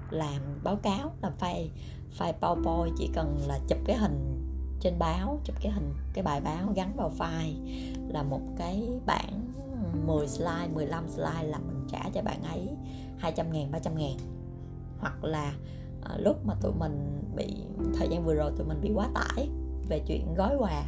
làm 0.09 0.41
báo 0.63 0.75
cáo 0.75 1.13
làm 1.21 1.31
file 1.39 1.67
file 2.19 2.33
PowerPoint 2.39 2.93
chỉ 2.97 3.09
cần 3.13 3.37
là 3.47 3.59
chụp 3.67 3.77
cái 3.85 3.97
hình 3.97 4.39
trên 4.79 4.99
báo 4.99 5.39
chụp 5.43 5.55
cái 5.61 5.71
hình 5.71 5.93
cái 6.13 6.23
bài 6.23 6.41
báo 6.41 6.73
gắn 6.75 6.93
vào 6.95 7.11
file 7.17 7.55
là 8.07 8.23
một 8.23 8.41
cái 8.57 8.89
bản 9.05 9.53
10 10.05 10.27
slide 10.27 10.67
15 10.73 11.09
slide 11.09 11.43
là 11.43 11.59
mình 11.59 11.87
trả 11.91 12.09
cho 12.13 12.21
bạn 12.21 12.43
ấy 12.43 12.69
200 13.17 13.51
ngàn 13.51 13.71
300 13.71 13.97
ngàn. 13.97 14.17
Hoặc 14.99 15.23
là 15.23 15.53
à, 16.01 16.17
lúc 16.17 16.45
mà 16.45 16.53
tụi 16.61 16.71
mình 16.79 17.21
bị 17.35 17.55
thời 17.93 18.07
gian 18.11 18.25
vừa 18.25 18.33
rồi 18.33 18.51
tụi 18.57 18.67
mình 18.67 18.81
bị 18.81 18.91
quá 18.95 19.09
tải 19.13 19.49
về 19.89 19.99
chuyện 20.07 20.35
gói 20.35 20.55
quà 20.59 20.85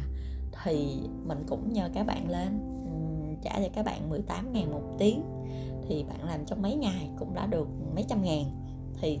thì 0.64 0.98
mình 1.26 1.44
cũng 1.48 1.72
nhờ 1.72 1.88
các 1.94 2.06
bạn 2.06 2.30
lên 2.30 2.60
trả 3.42 3.60
cho 3.60 3.68
các 3.74 3.84
bạn 3.84 4.10
18 4.10 4.52
ngàn 4.52 4.72
một 4.72 4.82
tiếng. 4.98 5.22
Thì 5.88 6.04
bạn 6.04 6.24
làm 6.24 6.44
trong 6.46 6.62
mấy 6.62 6.74
ngày 6.74 7.10
cũng 7.18 7.34
đã 7.34 7.46
được 7.46 7.68
mấy 7.94 8.04
trăm 8.08 8.22
ngàn. 8.22 8.44
Thì 9.00 9.20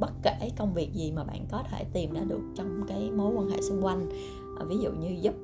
bất 0.00 0.12
kể 0.22 0.50
công 0.58 0.74
việc 0.74 0.92
gì 0.94 1.12
mà 1.12 1.24
bạn 1.24 1.46
có 1.50 1.62
thể 1.70 1.84
tìm 1.92 2.12
ra 2.12 2.20
được 2.28 2.40
trong 2.54 2.82
cái 2.88 3.10
mối 3.10 3.32
quan 3.36 3.48
hệ 3.48 3.62
xung 3.62 3.84
quanh. 3.84 4.08
À, 4.58 4.64
ví 4.64 4.78
dụ 4.78 4.90
như 4.92 5.16
giúp 5.20 5.34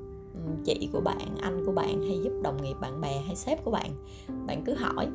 chị 0.64 0.88
của 0.92 1.00
bạn 1.00 1.36
anh 1.40 1.66
của 1.66 1.72
bạn 1.72 2.02
hay 2.02 2.20
giúp 2.24 2.32
đồng 2.42 2.62
nghiệp 2.62 2.76
bạn 2.80 3.00
bè 3.00 3.22
hay 3.26 3.36
sếp 3.36 3.64
của 3.64 3.70
bạn 3.70 3.90
bạn 4.46 4.64
cứ 4.64 4.74
hỏi. 4.74 5.06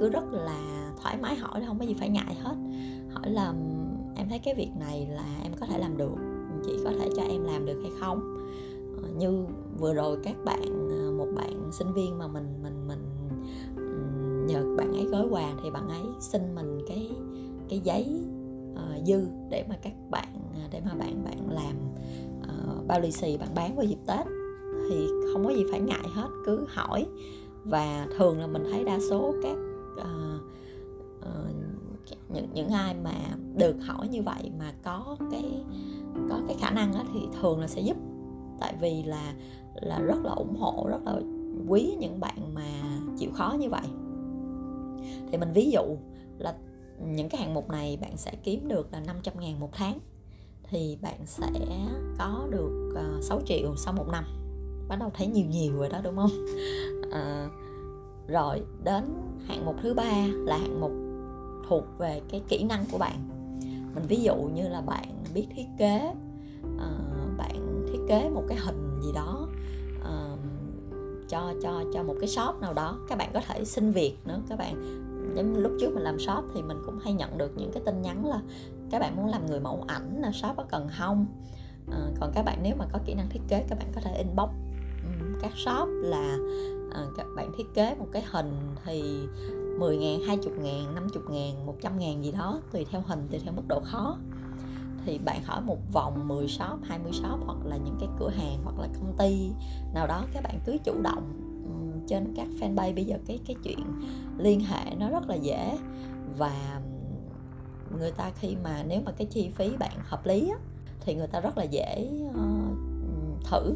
Cứ 0.00 0.10
rất 0.10 0.24
là 0.32 0.90
thoải 1.02 1.16
mái 1.22 1.36
hỏi 1.36 1.62
không 1.66 1.78
có 1.78 1.84
gì 1.84 1.94
phải 1.94 2.08
ngại 2.08 2.34
hết. 2.34 2.56
Hỏi 3.10 3.30
là 3.30 3.54
em 4.16 4.28
thấy 4.28 4.38
cái 4.38 4.54
việc 4.54 4.70
này 4.80 5.06
là 5.10 5.26
em 5.42 5.52
có 5.60 5.66
thể 5.66 5.78
làm 5.78 5.96
được 5.96 6.14
chị 6.66 6.72
có 6.84 6.92
thể 6.98 7.08
cho 7.16 7.22
em 7.22 7.44
làm 7.44 7.66
được 7.66 7.80
hay 7.82 7.90
không? 8.00 8.36
Ờ, 9.02 9.08
như 9.18 9.46
vừa 9.78 9.94
rồi 9.94 10.18
các 10.24 10.36
bạn 10.44 10.88
à, 10.90 11.10
một 11.18 11.26
bạn 11.34 11.72
sinh 11.72 11.92
viên 11.92 12.18
mà 12.18 12.26
mình 12.26 12.62
mình 12.62 12.88
mình 12.88 13.00
nhờ 14.46 14.76
bạn 14.76 14.92
ấy 14.92 15.04
gói 15.04 15.26
quà 15.30 15.54
thì 15.62 15.70
bạn 15.70 15.88
ấy 15.88 16.02
xin 16.20 16.54
mình 16.54 16.78
cái 16.88 17.10
cái 17.74 17.80
giấy 17.84 18.22
uh, 18.72 19.06
dư 19.06 19.26
để 19.50 19.64
mà 19.68 19.76
các 19.82 19.92
bạn 20.10 20.28
à, 20.54 20.68
để 20.70 20.80
mà 20.80 20.94
bạn 20.94 21.24
bạn 21.24 21.50
làm 21.50 21.76
uh, 22.40 22.86
bao 22.86 23.00
lì 23.00 23.12
xì 23.12 23.36
bạn 23.36 23.48
bán 23.54 23.76
vào 23.76 23.84
dịp 23.86 23.98
tết. 24.06 24.26
Thì 24.90 25.06
không 25.32 25.44
có 25.44 25.50
gì 25.50 25.64
phải 25.70 25.80
ngại 25.80 26.04
hết 26.14 26.28
cứ 26.46 26.66
hỏi. 26.68 27.06
Và 27.64 28.06
thường 28.18 28.40
là 28.40 28.46
mình 28.46 28.64
thấy 28.70 28.84
đa 28.84 28.98
số 29.10 29.34
các 29.42 29.56
uh, 29.94 30.40
uh, 31.18 31.54
những 32.28 32.48
những 32.54 32.68
ai 32.68 32.94
mà 33.04 33.14
được 33.56 33.76
hỏi 33.80 34.08
như 34.08 34.22
vậy 34.22 34.50
mà 34.58 34.72
có 34.84 35.16
cái 35.30 35.64
có 36.28 36.40
cái 36.48 36.56
khả 36.60 36.70
năng 36.70 36.92
đó 36.92 37.02
thì 37.14 37.20
thường 37.40 37.60
là 37.60 37.66
sẽ 37.66 37.80
giúp. 37.80 37.96
Tại 38.60 38.74
vì 38.80 39.02
là 39.02 39.34
là 39.82 39.98
rất 39.98 40.24
là 40.24 40.32
ủng 40.32 40.56
hộ 40.56 40.86
rất 40.90 41.04
là 41.04 41.20
quý 41.68 41.96
những 42.00 42.20
bạn 42.20 42.54
mà 42.54 42.66
chịu 43.18 43.30
khó 43.32 43.56
như 43.60 43.68
vậy. 43.70 43.86
Thì 45.30 45.38
mình 45.38 45.52
ví 45.54 45.70
dụ 45.70 45.82
là 46.38 46.54
những 46.98 47.28
cái 47.28 47.40
hạng 47.40 47.54
mục 47.54 47.70
này 47.70 47.98
bạn 48.00 48.16
sẽ 48.16 48.32
kiếm 48.42 48.68
được 48.68 48.92
là 48.92 49.00
500 49.00 49.34
ngàn 49.40 49.60
một 49.60 49.70
tháng. 49.72 49.98
Thì 50.70 50.98
bạn 51.02 51.18
sẽ 51.26 51.46
có 52.18 52.46
được 52.50 52.92
ờ, 52.94 53.20
6 53.22 53.40
triệu 53.46 53.76
sau 53.76 53.92
một 53.92 54.06
năm. 54.12 54.24
Bắt 54.88 54.96
đầu 55.00 55.10
thấy 55.14 55.26
nhiều 55.26 55.46
nhiều 55.46 55.72
rồi 55.78 55.88
đó 55.88 56.00
đúng 56.04 56.16
không? 56.16 56.30
À, 57.12 57.48
rồi 58.28 58.62
đến 58.84 59.04
hạng 59.46 59.66
mục 59.66 59.76
thứ 59.82 59.94
ba 59.94 60.26
là 60.28 60.56
hạng 60.56 60.80
mục 60.80 60.92
thuộc 61.68 61.84
về 61.98 62.20
cái 62.30 62.42
kỹ 62.48 62.64
năng 62.64 62.84
của 62.92 62.98
bạn. 62.98 63.28
Mình 63.94 64.04
ví 64.08 64.22
dụ 64.22 64.34
như 64.34 64.68
là 64.68 64.80
bạn 64.80 65.24
biết 65.34 65.46
thiết 65.56 65.66
kế 65.78 66.14
à, 66.78 66.90
bạn 67.36 67.86
thiết 67.92 67.98
kế 68.08 68.30
một 68.30 68.42
cái 68.48 68.58
hình 68.58 69.00
gì 69.02 69.12
đó 69.14 69.48
à, 70.04 70.36
cho 71.28 71.54
cho 71.62 71.84
cho 71.94 72.02
một 72.02 72.14
cái 72.20 72.28
shop 72.28 72.60
nào 72.60 72.74
đó. 72.74 72.98
Các 73.08 73.18
bạn 73.18 73.30
có 73.34 73.40
thể 73.40 73.64
xin 73.64 73.90
việc 73.90 74.16
nữa 74.24 74.40
các 74.48 74.58
bạn 74.58 75.03
giống 75.36 75.52
như 75.52 75.60
lúc 75.60 75.72
trước 75.80 75.94
mình 75.94 76.02
làm 76.02 76.18
shop 76.18 76.44
thì 76.54 76.62
mình 76.62 76.82
cũng 76.86 76.98
hay 76.98 77.12
nhận 77.12 77.38
được 77.38 77.52
những 77.56 77.70
cái 77.72 77.82
tin 77.86 78.02
nhắn 78.02 78.26
là 78.26 78.40
các 78.90 78.98
bạn 78.98 79.16
muốn 79.16 79.26
làm 79.26 79.46
người 79.46 79.60
mẫu 79.60 79.84
ảnh 79.86 80.20
là 80.20 80.32
shop 80.32 80.56
có 80.56 80.64
cần 80.70 80.88
không 80.98 81.26
à, 81.90 81.96
ờ, 81.96 82.10
còn 82.20 82.32
các 82.34 82.42
bạn 82.42 82.58
nếu 82.62 82.76
mà 82.76 82.84
có 82.92 82.98
kỹ 83.06 83.14
năng 83.14 83.28
thiết 83.28 83.40
kế 83.48 83.64
các 83.68 83.78
bạn 83.78 83.88
có 83.94 84.00
thể 84.00 84.16
inbox 84.18 84.50
các 85.44 85.52
shop 85.56 85.88
là 86.02 86.38
à, 86.92 87.00
các 87.16 87.26
bạn 87.36 87.52
thiết 87.58 87.74
kế 87.74 87.94
một 87.94 88.06
cái 88.12 88.22
hình 88.30 88.52
thì 88.84 89.02
10 89.78 89.96
ngàn, 89.96 90.20
20 90.26 90.52
ngàn, 90.58 90.94
50 90.94 91.22
ngàn, 91.30 91.66
100 91.66 91.98
ngàn 91.98 92.24
gì 92.24 92.32
đó 92.32 92.60
tùy 92.72 92.86
theo 92.90 93.02
hình, 93.06 93.28
tùy 93.30 93.40
theo 93.44 93.52
mức 93.52 93.62
độ 93.68 93.80
khó. 93.84 94.18
Thì 95.06 95.18
bạn 95.18 95.42
hỏi 95.44 95.60
một 95.60 95.78
vòng 95.92 96.28
10 96.28 96.48
shop, 96.48 96.80
20 96.82 97.12
shop 97.12 97.40
hoặc 97.46 97.58
là 97.64 97.76
những 97.76 97.96
cái 98.00 98.08
cửa 98.18 98.28
hàng 98.28 98.58
hoặc 98.64 98.78
là 98.78 98.88
công 98.94 99.16
ty 99.18 99.50
nào 99.94 100.06
đó 100.06 100.24
các 100.32 100.42
bạn 100.42 100.60
cứ 100.66 100.76
chủ 100.84 101.02
động 101.02 101.53
trên 102.06 102.34
các 102.36 102.48
fanpage. 102.60 102.94
Bây 102.94 103.04
giờ 103.04 103.18
cái 103.26 103.38
cái 103.46 103.56
chuyện 103.62 103.78
liên 104.38 104.60
hệ 104.60 104.94
nó 104.98 105.10
rất 105.10 105.28
là 105.28 105.34
dễ. 105.34 105.78
Và 106.38 106.80
người 107.98 108.10
ta 108.10 108.30
khi 108.40 108.56
mà 108.64 108.84
nếu 108.88 109.02
mà 109.06 109.12
cái 109.12 109.26
chi 109.26 109.50
phí 109.54 109.76
bạn 109.76 109.92
hợp 110.02 110.26
lý 110.26 110.48
á, 110.48 110.58
thì 111.00 111.14
người 111.14 111.26
ta 111.26 111.40
rất 111.40 111.58
là 111.58 111.64
dễ 111.64 112.10
uh, 112.28 112.78
thử. 113.44 113.74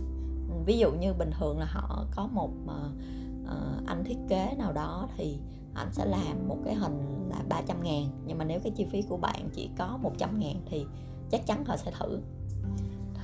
Ví 0.67 0.79
dụ 0.79 0.93
như 0.93 1.15
bình 1.15 1.31
thường 1.39 1.59
là 1.59 1.67
họ 1.69 2.05
có 2.17 2.27
một 2.27 2.51
uh, 2.65 3.87
anh 3.87 4.05
thiết 4.05 4.19
kế 4.29 4.55
nào 4.59 4.73
đó 4.73 5.09
thì 5.17 5.39
anh 5.75 5.89
sẽ 5.93 6.05
làm 6.05 6.49
một 6.49 6.57
cái 6.65 6.75
hình 6.75 7.29
là 7.31 7.43
300 7.49 7.83
ngàn. 7.83 8.05
Nhưng 8.27 8.39
mà 8.39 8.45
nếu 8.45 8.61
cái 8.61 8.73
chi 8.77 8.87
phí 8.91 9.03
của 9.03 9.17
bạn 9.17 9.49
chỉ 9.53 9.71
có 9.79 9.99
100 10.03 10.41
ngàn 10.41 10.57
thì 10.67 10.87
chắc 11.31 11.47
chắn 11.47 11.65
họ 11.65 11.77
sẽ 11.77 11.91
thử. 11.99 12.21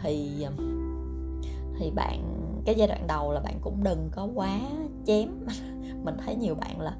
Thì 0.02 0.46
thì 1.78 1.90
bạn 1.90 2.44
cái 2.64 2.75
giai 2.75 2.88
đoạn 2.88 3.06
đầu 3.06 3.32
là 3.32 3.40
bạn 3.40 3.58
cũng 3.61 3.84
đừng 3.84 4.08
có 4.12 4.28
quá 4.34 4.61
chém. 5.06 5.28
Mình 6.04 6.14
thấy 6.25 6.37
nhiều 6.37 6.54
bạn 6.54 6.80
là 6.80 6.96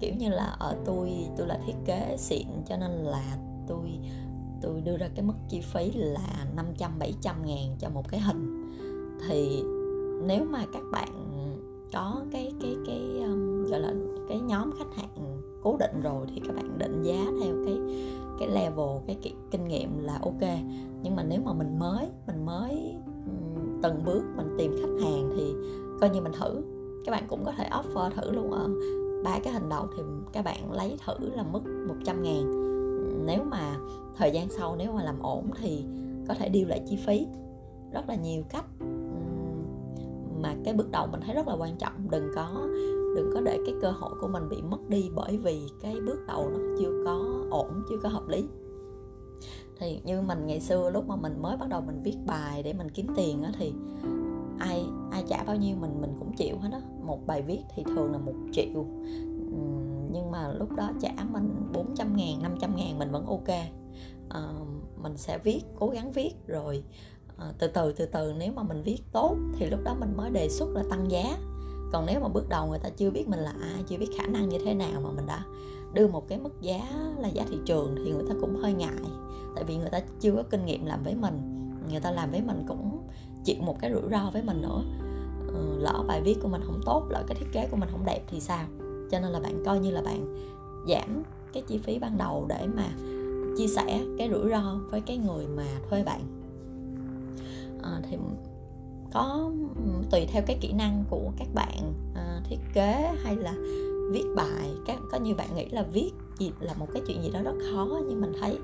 kiểu 0.00 0.14
như 0.14 0.28
là 0.28 0.44
ở 0.44 0.76
tôi 0.84 1.12
tôi 1.36 1.46
là 1.46 1.58
thiết 1.66 1.74
kế 1.84 2.16
xịn 2.18 2.46
cho 2.66 2.76
nên 2.76 2.90
là 2.90 3.36
tôi 3.66 3.98
tôi 4.62 4.80
đưa 4.80 4.96
ra 4.96 5.08
cái 5.14 5.24
mức 5.24 5.34
chi 5.48 5.60
phí 5.60 5.92
là 5.92 6.46
500 6.56 6.98
700 6.98 7.46
ngàn 7.46 7.76
cho 7.78 7.88
một 7.88 8.08
cái 8.08 8.20
hình. 8.20 8.72
Thì 9.28 9.62
nếu 10.26 10.44
mà 10.44 10.64
các 10.72 10.82
bạn 10.92 11.08
có 11.92 12.22
cái 12.32 12.52
cái 12.62 12.76
cái 12.86 13.22
um, 13.22 13.64
gọi 13.64 13.80
là 13.80 13.92
cái 14.28 14.40
nhóm 14.40 14.70
khách 14.78 14.96
hàng 14.96 15.40
cố 15.62 15.76
định 15.76 16.00
rồi 16.02 16.26
thì 16.34 16.40
các 16.46 16.56
bạn 16.56 16.78
định 16.78 17.02
giá 17.02 17.24
theo 17.42 17.54
cái 17.66 17.78
cái 18.38 18.48
level 18.48 18.98
cái, 19.06 19.16
cái 19.22 19.32
kinh 19.50 19.68
nghiệm 19.68 19.98
là 19.98 20.18
ok. 20.22 20.58
Nhưng 21.02 21.16
mà 21.16 21.22
nếu 21.22 21.40
mà 21.44 21.52
mình 21.52 21.78
mới 21.78 22.08
mình 22.26 22.46
mới 22.46 22.94
từng 23.82 24.04
bước 24.04 24.22
mình 24.36 24.54
tìm 24.58 24.72
khách 24.72 25.04
hàng 25.04 25.30
thì 25.36 25.54
coi 26.00 26.10
như 26.10 26.20
mình 26.20 26.32
thử 26.40 26.62
các 27.04 27.12
bạn 27.12 27.24
cũng 27.28 27.44
có 27.44 27.52
thể 27.52 27.68
offer 27.70 28.10
thử 28.10 28.30
luôn 28.32 28.50
ở 28.50 28.70
ba 29.24 29.38
cái 29.44 29.52
hình 29.52 29.68
đầu 29.68 29.86
thì 29.96 30.02
các 30.32 30.44
bạn 30.44 30.72
lấy 30.72 30.96
thử 31.06 31.14
là 31.36 31.42
mức 31.42 31.60
100 31.88 32.22
ngàn. 32.22 32.60
Nếu 33.26 33.44
mà 33.44 33.76
thời 34.16 34.30
gian 34.30 34.48
sau 34.50 34.76
nếu 34.76 34.92
mà 34.92 35.02
làm 35.02 35.22
ổn 35.22 35.50
thì 35.60 35.84
có 36.28 36.34
thể 36.34 36.48
điều 36.48 36.68
lại 36.68 36.82
chi 36.86 36.98
phí. 37.06 37.26
Rất 37.92 38.08
là 38.08 38.14
nhiều 38.14 38.42
cách. 38.48 38.64
Mà 40.42 40.54
cái 40.64 40.74
bước 40.74 40.90
đầu 40.90 41.06
mình 41.06 41.20
thấy 41.20 41.34
rất 41.34 41.48
là 41.48 41.54
quan 41.58 41.76
trọng. 41.76 42.10
Đừng 42.10 42.28
có 42.34 42.68
đừng 43.16 43.30
có 43.34 43.40
để 43.40 43.58
cái 43.66 43.74
cơ 43.82 43.90
hội 43.90 44.10
của 44.20 44.28
mình 44.28 44.48
bị 44.48 44.62
mất 44.62 44.88
đi 44.88 45.10
bởi 45.14 45.36
vì 45.36 45.60
cái 45.80 45.96
bước 46.06 46.26
đầu 46.26 46.50
nó 46.50 46.58
chưa 46.78 47.02
có 47.04 47.24
ổn, 47.50 47.82
chưa 47.88 47.96
có 48.02 48.08
hợp 48.08 48.28
lý. 48.28 48.44
Thì 49.78 50.00
như 50.04 50.22
mình 50.22 50.46
ngày 50.46 50.60
xưa 50.60 50.90
lúc 50.90 51.08
mà 51.08 51.16
mình 51.16 51.42
mới 51.42 51.56
bắt 51.56 51.68
đầu 51.68 51.80
mình 51.80 52.02
viết 52.04 52.16
bài 52.26 52.62
để 52.62 52.72
mình 52.72 52.90
kiếm 52.90 53.06
tiền 53.16 53.42
á 53.42 53.52
thì 53.58 53.72
ai 54.58 54.86
ai 55.10 55.24
trả 55.28 55.44
bao 55.44 55.56
nhiêu 55.56 55.76
mình 55.76 56.00
mình 56.00 56.14
cũng 56.18 56.32
chịu 56.36 56.58
hết 56.58 56.68
đó 56.72 56.80
một 57.02 57.26
bài 57.26 57.42
viết 57.42 57.60
thì 57.74 57.82
thường 57.84 58.12
là 58.12 58.18
một 58.18 58.34
triệu. 58.52 58.84
Nhưng 60.12 60.30
mà 60.30 60.52
lúc 60.52 60.72
đó 60.72 60.90
trả 61.00 61.12
mình 61.32 61.70
400 61.72 62.16
ngàn 62.16 62.42
500 62.42 62.76
ngàn 62.76 62.98
mình 62.98 63.10
vẫn 63.10 63.26
ok. 63.26 63.48
À, 64.28 64.40
mình 65.02 65.16
sẽ 65.16 65.38
viết 65.38 65.60
cố 65.78 65.88
gắng 65.88 66.12
viết 66.12 66.32
rồi 66.46 66.82
à, 67.36 67.52
từ 67.58 67.66
từ 67.66 67.92
từ 67.92 68.06
từ 68.06 68.32
nếu 68.38 68.52
mà 68.52 68.62
mình 68.62 68.82
viết 68.82 68.98
tốt 69.12 69.36
thì 69.58 69.66
lúc 69.66 69.80
đó 69.84 69.94
mình 70.00 70.16
mới 70.16 70.30
đề 70.30 70.48
xuất 70.48 70.68
là 70.68 70.82
tăng 70.90 71.10
giá. 71.10 71.38
Còn 71.92 72.06
nếu 72.06 72.20
mà 72.20 72.28
bước 72.28 72.48
đầu 72.48 72.66
người 72.66 72.78
ta 72.78 72.88
chưa 72.88 73.10
biết 73.10 73.28
mình 73.28 73.40
là 73.40 73.54
ai 73.60 73.82
chưa 73.86 73.98
biết 73.98 74.08
khả 74.18 74.26
năng 74.26 74.48
như 74.48 74.58
thế 74.64 74.74
nào 74.74 75.00
mà 75.00 75.10
mình 75.10 75.26
đã 75.26 75.44
đưa 75.94 76.08
một 76.08 76.28
cái 76.28 76.38
mức 76.38 76.60
giá 76.60 76.80
là 77.18 77.28
giá 77.28 77.44
thị 77.48 77.58
trường 77.66 77.94
thì 77.96 78.12
người 78.12 78.24
ta 78.28 78.34
cũng 78.40 78.56
hơi 78.56 78.72
ngại. 78.72 79.04
Tại 79.54 79.64
vì 79.64 79.76
người 79.76 79.90
ta 79.90 80.00
chưa 80.20 80.32
có 80.32 80.42
kinh 80.50 80.64
nghiệm 80.64 80.86
làm 80.86 81.02
với 81.02 81.14
mình 81.14 81.54
người 81.90 82.00
ta 82.00 82.10
làm 82.10 82.30
với 82.30 82.42
mình 82.42 82.64
cũng 82.68 83.08
chịu 83.44 83.56
một 83.60 83.76
cái 83.80 83.92
rủi 83.92 84.10
ro 84.10 84.30
với 84.32 84.42
mình 84.42 84.62
nữa. 84.62 84.82
Ừ, 85.48 85.78
lỡ 85.78 86.04
bài 86.08 86.22
viết 86.24 86.36
của 86.42 86.48
mình 86.48 86.62
không 86.66 86.80
tốt 86.84 87.06
lỡ 87.10 87.24
cái 87.26 87.36
thiết 87.40 87.46
kế 87.52 87.68
của 87.70 87.76
mình 87.76 87.88
không 87.92 88.04
đẹp 88.04 88.20
thì 88.30 88.40
sao? 88.40 88.64
Cho 89.10 89.20
nên 89.20 89.30
là 89.30 89.40
bạn 89.40 89.62
coi 89.64 89.78
như 89.78 89.90
là 89.90 90.02
bạn 90.02 90.36
giảm 90.88 91.22
cái 91.52 91.62
chi 91.66 91.78
phí 91.78 91.98
ban 91.98 92.18
đầu 92.18 92.46
để 92.48 92.66
mà 92.76 92.88
chia 93.56 93.66
sẻ 93.66 94.04
cái 94.18 94.30
rủi 94.30 94.50
ro 94.50 94.78
với 94.90 95.00
cái 95.00 95.16
người 95.16 95.46
mà 95.46 95.66
thuê 95.90 96.04
bạn. 96.04 96.20
À, 97.82 98.00
thì 98.10 98.16
có 99.12 99.50
tùy 100.10 100.26
theo 100.26 100.42
cái 100.46 100.58
kỹ 100.60 100.72
năng 100.72 101.04
của 101.10 101.30
các 101.38 101.48
bạn 101.54 101.92
à, 102.14 102.40
thiết 102.44 102.58
kế 102.74 103.12
hay 103.24 103.36
là 103.36 103.54
viết 104.12 104.24
bài. 104.36 104.74
Các 104.86 104.98
có 105.12 105.18
nhiều 105.18 105.34
bạn 105.36 105.56
nghĩ 105.56 105.68
là 105.68 105.82
viết 105.82 106.10
gì 106.38 106.52
là 106.60 106.74
một 106.74 106.86
cái 106.92 107.02
chuyện 107.06 107.22
gì 107.22 107.30
đó 107.30 107.40
rất 107.42 107.54
khó 107.72 107.88
nhưng 108.08 108.20
mình 108.20 108.32
thấy 108.40 108.58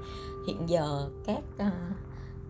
hiện 0.46 0.68
giờ 0.68 1.08
các 1.25 1.42
uh, 1.54 1.72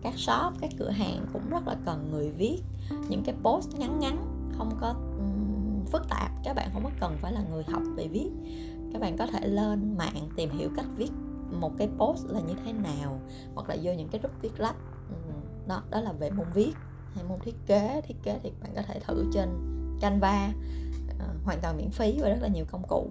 các 0.01 0.13
shop 0.17 0.53
các 0.61 0.69
cửa 0.79 0.89
hàng 0.89 1.25
cũng 1.33 1.49
rất 1.49 1.67
là 1.67 1.75
cần 1.85 2.11
người 2.11 2.31
viết. 2.31 2.61
Những 3.09 3.23
cái 3.23 3.35
post 3.43 3.75
ngắn 3.77 3.99
ngắn 3.99 4.25
không 4.57 4.77
có 4.81 4.87
um, 5.17 5.85
phức 5.85 6.09
tạp. 6.09 6.31
Các 6.43 6.53
bạn 6.53 6.69
không 6.73 6.83
có 6.83 6.89
cần 6.99 7.17
phải 7.21 7.33
là 7.33 7.43
người 7.51 7.63
học 7.63 7.83
về 7.95 8.07
viết. 8.07 8.29
Các 8.93 9.01
bạn 9.01 9.17
có 9.17 9.27
thể 9.27 9.47
lên 9.47 9.97
mạng 9.97 10.29
tìm 10.35 10.49
hiểu 10.49 10.69
cách 10.75 10.85
viết 10.95 11.11
một 11.51 11.71
cái 11.77 11.89
post 11.97 12.25
là 12.25 12.39
như 12.39 12.53
thế 12.65 12.73
nào 12.73 13.19
hoặc 13.55 13.69
là 13.69 13.77
vô 13.83 13.93
những 13.93 14.07
cái 14.07 14.21
group 14.21 14.41
viết 14.41 14.59
lách. 14.59 14.75
Đó 15.67 15.83
đó 15.91 16.01
là 16.01 16.11
về 16.11 16.31
môn 16.31 16.45
viết 16.53 16.73
hay 17.13 17.23
môn 17.23 17.39
thiết 17.39 17.55
kế. 17.65 18.01
Thiết 18.07 18.15
kế 18.23 18.39
thì 18.43 18.51
bạn 18.61 18.71
có 18.75 18.81
thể 18.81 18.99
thử 18.99 19.25
trên 19.33 19.49
canva. 20.01 20.53
Uh, 21.07 21.45
hoàn 21.45 21.59
toàn 21.61 21.77
miễn 21.77 21.89
phí 21.89 22.19
và 22.21 22.29
rất 22.29 22.39
là 22.41 22.47
nhiều 22.47 22.65
công 22.71 22.87
cụ. 22.87 23.09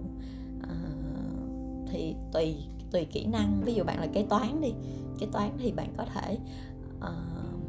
Uh, 0.59 1.89
thì 1.91 2.15
tùy 2.33 2.57
tùy 2.91 3.05
kỹ 3.05 3.25
năng. 3.25 3.61
Ví 3.63 3.73
dụ 3.73 3.83
bạn 3.83 3.99
là 3.99 4.07
kế 4.07 4.25
toán 4.29 4.61
đi. 4.61 4.73
Kế 5.19 5.27
toán 5.31 5.51
thì 5.57 5.71
bạn 5.71 5.93
có 5.97 6.05
thể 6.05 6.37
uh, 7.03 7.61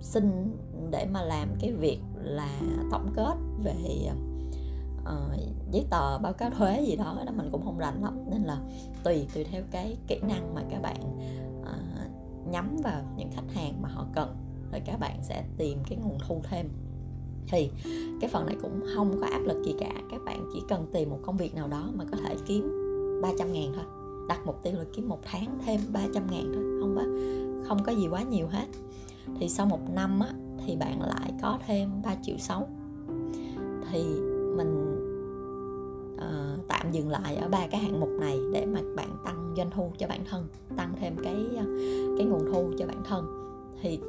xin 0.00 0.56
để 0.90 1.06
mà 1.12 1.22
làm 1.22 1.48
cái 1.60 1.72
việc 1.72 2.00
là 2.14 2.60
tổng 2.90 3.12
kết 3.14 3.34
về 3.64 4.10
uh, 5.02 5.38
giấy 5.70 5.86
tờ 5.90 6.18
báo 6.18 6.32
cáo 6.32 6.50
thuế 6.50 6.84
gì 6.86 6.96
đó 6.96 7.22
đó 7.26 7.32
mình 7.36 7.48
cũng 7.52 7.64
không 7.64 7.78
rành 7.78 8.04
lắm. 8.04 8.18
Nên 8.30 8.42
là 8.42 8.58
tùy 9.04 9.26
tùy 9.34 9.44
theo 9.44 9.62
cái 9.70 9.96
kỹ 10.06 10.20
năng 10.28 10.54
mà 10.54 10.62
các 10.70 10.82
bạn 10.82 11.18
uh, 11.60 12.48
nhắm 12.50 12.76
vào 12.84 13.02
những 13.16 13.30
khách 13.32 13.54
hàng 13.54 13.82
mà 13.82 13.88
họ 13.88 14.06
cần 14.14 14.36
rồi 14.72 14.80
các 14.84 15.00
bạn 15.00 15.18
sẽ 15.22 15.44
tìm 15.56 15.78
cái 15.88 15.98
nguồn 16.02 16.18
thu 16.28 16.42
thêm. 16.50 16.68
Thì 17.50 17.70
cái 18.20 18.30
phần 18.30 18.46
này 18.46 18.56
cũng 18.62 18.80
không 18.94 19.20
có 19.20 19.26
áp 19.26 19.40
lực 19.40 19.62
gì 19.64 19.74
cả 19.80 19.92
các 20.10 20.20
bạn 20.24 20.50
chỉ 20.52 20.62
cần 20.68 20.86
tìm 20.92 21.10
một 21.10 21.18
công 21.22 21.36
việc 21.36 21.54
nào 21.54 21.68
đó 21.68 21.90
mà 21.94 22.04
có 22.10 22.16
thể 22.16 22.36
kiếm 22.46 22.72
300 23.22 23.52
ngàn 23.52 23.72
thôi 23.74 23.84
đặt 24.28 24.46
mục 24.46 24.62
tiêu 24.62 24.72
là 24.76 24.84
kiếm 24.96 25.08
một 25.08 25.18
tháng 25.22 25.58
thêm 25.66 25.80
300 25.92 26.26
ngàn 26.30 26.52
thôi 26.54 26.64
không 26.80 26.96
có 26.96 27.02
không 27.64 27.84
có 27.84 27.92
gì 27.92 28.08
quá 28.08 28.22
nhiều 28.22 28.46
hết. 28.48 28.66
Thì 29.40 29.48
sau 29.48 29.66
một 29.66 29.80
năm 29.94 30.20
á, 30.20 30.28
thì 30.66 30.76
bạn 30.76 31.02
lại 31.02 31.32
có 31.42 31.58
thêm 31.66 31.90
3 32.04 32.14
triệu 32.22 32.36
6 32.38 32.68
thì 33.92 34.04
mình 34.56 34.94
uh, 36.14 36.68
tạm 36.68 36.92
dừng 36.92 37.08
lại 37.08 37.36
ở 37.36 37.48
ba 37.48 37.66
cái 37.70 37.80
hạng 37.80 38.00
mục 38.00 38.10
này 38.20 38.38
để 38.52 38.66
mà 38.66 38.80
bạn 38.96 39.16
tăng 39.24 39.54
doanh 39.56 39.70
thu 39.70 39.92
cho 39.98 40.06
bản 40.06 40.24
thân 40.24 40.48
tăng 40.76 40.94
thêm 41.00 41.16
cái 41.24 41.46
ờ, 41.56 41.64
cái 42.18 42.26
nguồn 42.26 42.52
thu 42.52 42.72
cho 42.78 42.86
bản 42.86 43.02
thân. 43.04 43.26
Thì 43.82 44.00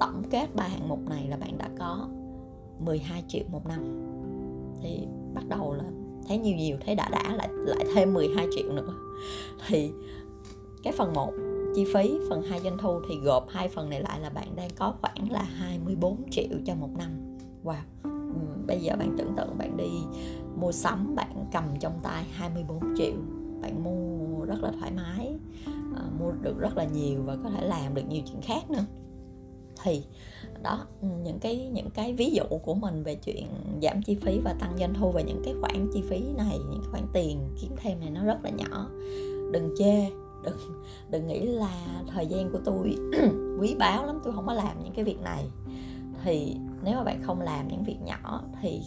tổng 0.00 0.22
kết 0.30 0.54
ba 0.54 0.64
hạng 0.64 0.88
mục 0.88 1.08
này 1.08 1.26
là 1.28 1.36
bạn 1.36 1.58
đã 1.58 1.68
có 1.78 2.08
12 2.78 3.24
triệu 3.28 3.44
một 3.52 3.66
năm. 3.66 3.80
Thì 4.82 5.06
bắt 5.34 5.44
đầu 5.48 5.74
là 5.74 5.84
thấy 6.28 6.38
nhiều 6.38 6.56
nhiều 6.56 6.76
thấy 6.86 6.94
đã 6.94 7.08
đã 7.08 7.34
lại 7.36 7.48
lại 7.52 7.84
thêm 7.94 8.14
12 8.14 8.46
triệu 8.56 8.72
nữa. 8.72 8.94
Thì 9.66 9.92
cái 10.82 10.92
phần 10.92 11.12
1 11.12 11.32
chi 11.74 11.84
phí 11.94 12.18
phần 12.28 12.42
hai 12.42 12.60
doanh 12.60 12.78
thu 12.78 13.00
thì 13.08 13.18
gộp 13.18 13.46
hai 13.48 13.68
phần 13.68 13.90
này 13.90 14.00
lại 14.00 14.20
là 14.20 14.30
bạn 14.30 14.56
đang 14.56 14.70
có 14.76 14.94
khoảng 15.00 15.30
là 15.30 15.42
24 15.42 16.30
triệu 16.30 16.58
cho 16.66 16.74
một 16.74 16.90
năm. 16.98 17.36
Wow. 17.64 17.82
Bây 18.66 18.80
giờ 18.80 18.96
bạn 18.98 19.14
tưởng 19.18 19.34
tượng 19.36 19.58
bạn 19.58 19.76
đi 19.76 19.90
mua 20.56 20.72
sắm, 20.72 21.14
bạn 21.14 21.46
cầm 21.52 21.64
trong 21.80 22.00
tay 22.02 22.24
24 22.32 22.80
triệu, 22.96 23.14
bạn 23.62 23.84
mua 23.84 24.44
rất 24.44 24.62
là 24.62 24.72
thoải 24.80 24.92
mái 24.92 25.34
ờ, 25.96 26.04
mua 26.20 26.32
được 26.42 26.58
rất 26.58 26.76
là 26.76 26.84
nhiều 26.84 27.22
và 27.24 27.36
có 27.44 27.50
thể 27.50 27.66
làm 27.66 27.94
được 27.94 28.02
nhiều 28.08 28.22
chuyện 28.26 28.40
khác 28.42 28.70
nữa. 28.70 28.84
Thì, 29.82 30.04
đó 30.62 30.86
những 31.22 31.38
cái 31.38 31.68
những 31.72 31.90
cái 31.90 32.12
ví 32.12 32.30
dụ 32.30 32.44
của 32.62 32.74
mình 32.74 33.02
về 33.02 33.14
chuyện 33.14 33.46
giảm 33.82 34.02
chi 34.02 34.14
phí 34.14 34.38
và 34.44 34.54
tăng 34.60 34.76
doanh 34.78 34.94
thu 34.94 35.12
và 35.12 35.20
những 35.20 35.42
cái 35.44 35.54
khoản 35.60 35.90
chi 35.92 36.02
phí 36.08 36.20
này, 36.36 36.58
những 36.70 36.82
khoản 36.90 37.02
tiền 37.12 37.48
kiếm 37.60 37.70
thêm 37.76 38.00
này 38.00 38.10
nó 38.10 38.24
rất 38.24 38.38
là 38.44 38.50
nhỏ. 38.50 38.90
Đừng 39.52 39.74
chê 39.78 40.10
đừng 40.42 40.56
đừng 41.10 41.26
nghĩ 41.26 41.46
là 41.46 42.02
thời 42.06 42.26
gian 42.26 42.50
của 42.50 42.58
tôi 42.64 42.96
quý 43.60 43.76
báu 43.78 44.06
lắm 44.06 44.20
tôi 44.24 44.32
không 44.32 44.46
có 44.46 44.52
làm 44.52 44.84
những 44.84 44.92
cái 44.94 45.04
việc 45.04 45.20
này. 45.20 45.50
Thì 46.24 46.56
nếu 46.84 46.94
mà 46.94 47.04
bạn 47.04 47.22
không 47.22 47.40
làm 47.40 47.68
những 47.68 47.82
việc 47.82 47.98
nhỏ 48.04 48.42
thì 48.62 48.82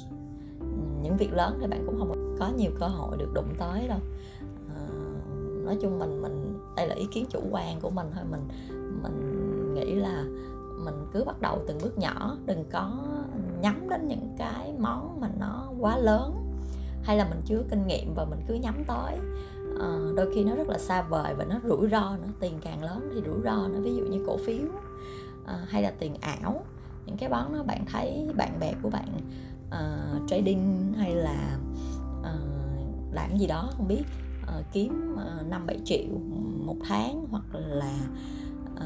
những 1.01 1.17
việc 1.17 1.33
lớn 1.33 1.57
thì 1.61 1.67
bạn 1.67 1.83
cũng 1.85 1.97
không 1.99 2.35
có 2.39 2.49
nhiều 2.57 2.71
cơ 2.79 2.87
hội 2.87 3.17
được 3.17 3.33
đụng 3.33 3.53
tới 3.57 3.87
đâu. 3.87 3.99
À, 4.75 4.81
nói 5.65 5.77
chung 5.81 5.99
mình 5.99 6.21
mình 6.21 6.59
đây 6.75 6.87
là 6.87 6.95
ý 6.95 7.05
kiến 7.11 7.25
chủ 7.29 7.39
quan 7.51 7.79
của 7.81 7.89
mình 7.89 8.07
thôi. 8.13 8.23
Mình 8.31 8.47
mình 9.03 9.73
nghĩ 9.73 9.95
là 9.95 10.23
mình 10.85 11.05
cứ 11.13 11.23
bắt 11.23 11.41
đầu 11.41 11.59
từng 11.67 11.77
bước 11.83 11.97
nhỏ 11.97 12.37
đừng 12.45 12.63
có 12.71 13.03
nhắm 13.61 13.89
đến 13.89 14.07
những 14.07 14.35
cái 14.37 14.73
món 14.79 15.19
mà 15.21 15.29
nó 15.39 15.69
quá 15.79 15.97
lớn 15.97 16.35
hay 17.03 17.17
là 17.17 17.27
mình 17.29 17.41
chưa 17.45 17.63
kinh 17.69 17.87
nghiệm 17.87 18.13
và 18.15 18.25
mình 18.25 18.39
cứ 18.47 18.53
nhắm 18.53 18.83
tới 18.87 19.17
à, 19.79 19.99
đôi 20.15 20.33
khi 20.33 20.43
nó 20.43 20.55
rất 20.55 20.69
là 20.69 20.77
xa 20.77 21.01
vời 21.01 21.33
và 21.37 21.45
nó 21.45 21.55
rủi 21.67 21.89
ro 21.89 22.17
nữa 22.17 22.33
tiền 22.39 22.59
càng 22.61 22.83
lớn 22.83 23.09
thì 23.13 23.21
rủi 23.25 23.41
ro 23.43 23.67
nữa 23.67 23.79
ví 23.81 23.95
dụ 23.95 24.05
như 24.05 24.23
cổ 24.27 24.37
phiếu 24.37 24.67
à, 25.45 25.65
hay 25.67 25.83
là 25.83 25.93
tiền 25.99 26.15
ảo. 26.21 26.65
Những 27.05 27.17
cái 27.17 27.29
bón 27.29 27.53
đó 27.53 27.63
bạn 27.63 27.85
thấy 27.85 28.27
bạn 28.37 28.59
bè 28.59 28.73
của 28.83 28.89
bạn 28.89 29.07
uh, 29.67 30.29
trading 30.29 30.93
hay 30.97 31.15
là 31.15 31.57
uh, 32.19 33.13
làm 33.13 33.37
gì 33.37 33.47
đó 33.47 33.69
không 33.77 33.87
biết 33.87 34.03
uh, 34.43 34.65
kiếm 34.73 35.15
uh, 35.15 35.65
bảy 35.65 35.79
triệu 35.85 36.19
một 36.65 36.75
tháng 36.83 37.25
hoặc 37.31 37.43
là 37.51 37.93